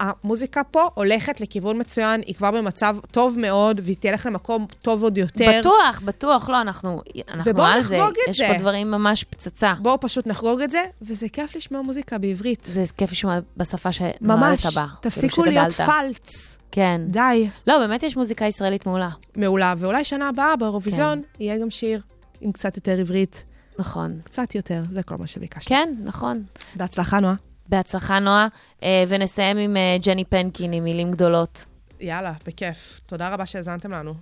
[0.00, 5.18] המוזיקה פה הולכת לכיוון מצוין, היא כבר במצב טוב מאוד, והיא תלך למקום טוב עוד
[5.18, 5.58] יותר.
[5.60, 7.96] בטוח, בטוח, לא, אנחנו, אנחנו ובואו על זה.
[7.96, 8.46] נחגוג את יש זה.
[8.52, 9.74] פה דברים ממש פצצה.
[9.78, 12.64] בואו פשוט נחגוג את זה, וזה כיף לשמוע מוזיקה בעברית.
[12.64, 14.74] זה כיף לשמוע בשפה שנולדת ממש.
[14.74, 14.86] בה.
[15.00, 15.88] תפסיקו כאילו להיות שגדלת.
[15.90, 16.58] פלץ.
[16.70, 17.00] כן.
[17.08, 17.48] די.
[17.66, 19.10] לא, באמת יש מוזיקה ישראלית מעולה.
[19.36, 19.74] מעולה.
[19.78, 22.00] ואולי שנה הבאה באירוויזיון יהיה גם שיר
[22.40, 23.44] עם קצת יותר עברית.
[23.78, 24.20] נכון.
[24.24, 25.68] קצת יותר, זה כל מה שביקשתי.
[25.68, 26.42] כן, נכון.
[26.74, 27.49] בהצלחה, נועה.
[27.70, 28.48] בהצלחה, נועה.
[28.82, 31.66] אה, ונסיים עם אה, ג'ני פנקין, עם מילים גדולות.
[32.00, 33.00] יאללה, בכיף.
[33.06, 34.14] תודה רבה שהאזנתם לנו.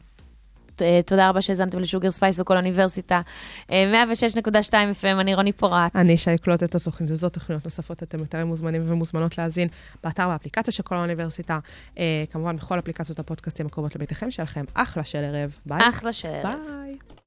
[0.82, 3.20] אה, תודה רבה שהאזנתם לשוגר ספייס בכל אוניברסיטה.
[3.70, 5.96] אה, 106.2 FM, אני רוני פורט.
[5.96, 9.68] אני שי את התוכנית הזאת, תוכניות נוספות, אתם יותר מוזמנים ומוזמנות להאזין
[10.04, 11.58] באתר ובאפליקציה של כל האוניברסיטה.
[12.30, 15.58] כמובן, בכל אפליקציות הפודקאסטים הקרובות לביתכם, שיהיה לכם אחלה של ערב.
[15.66, 15.88] ביי.
[15.88, 16.44] אחלה של ערב.
[16.44, 17.17] ביי.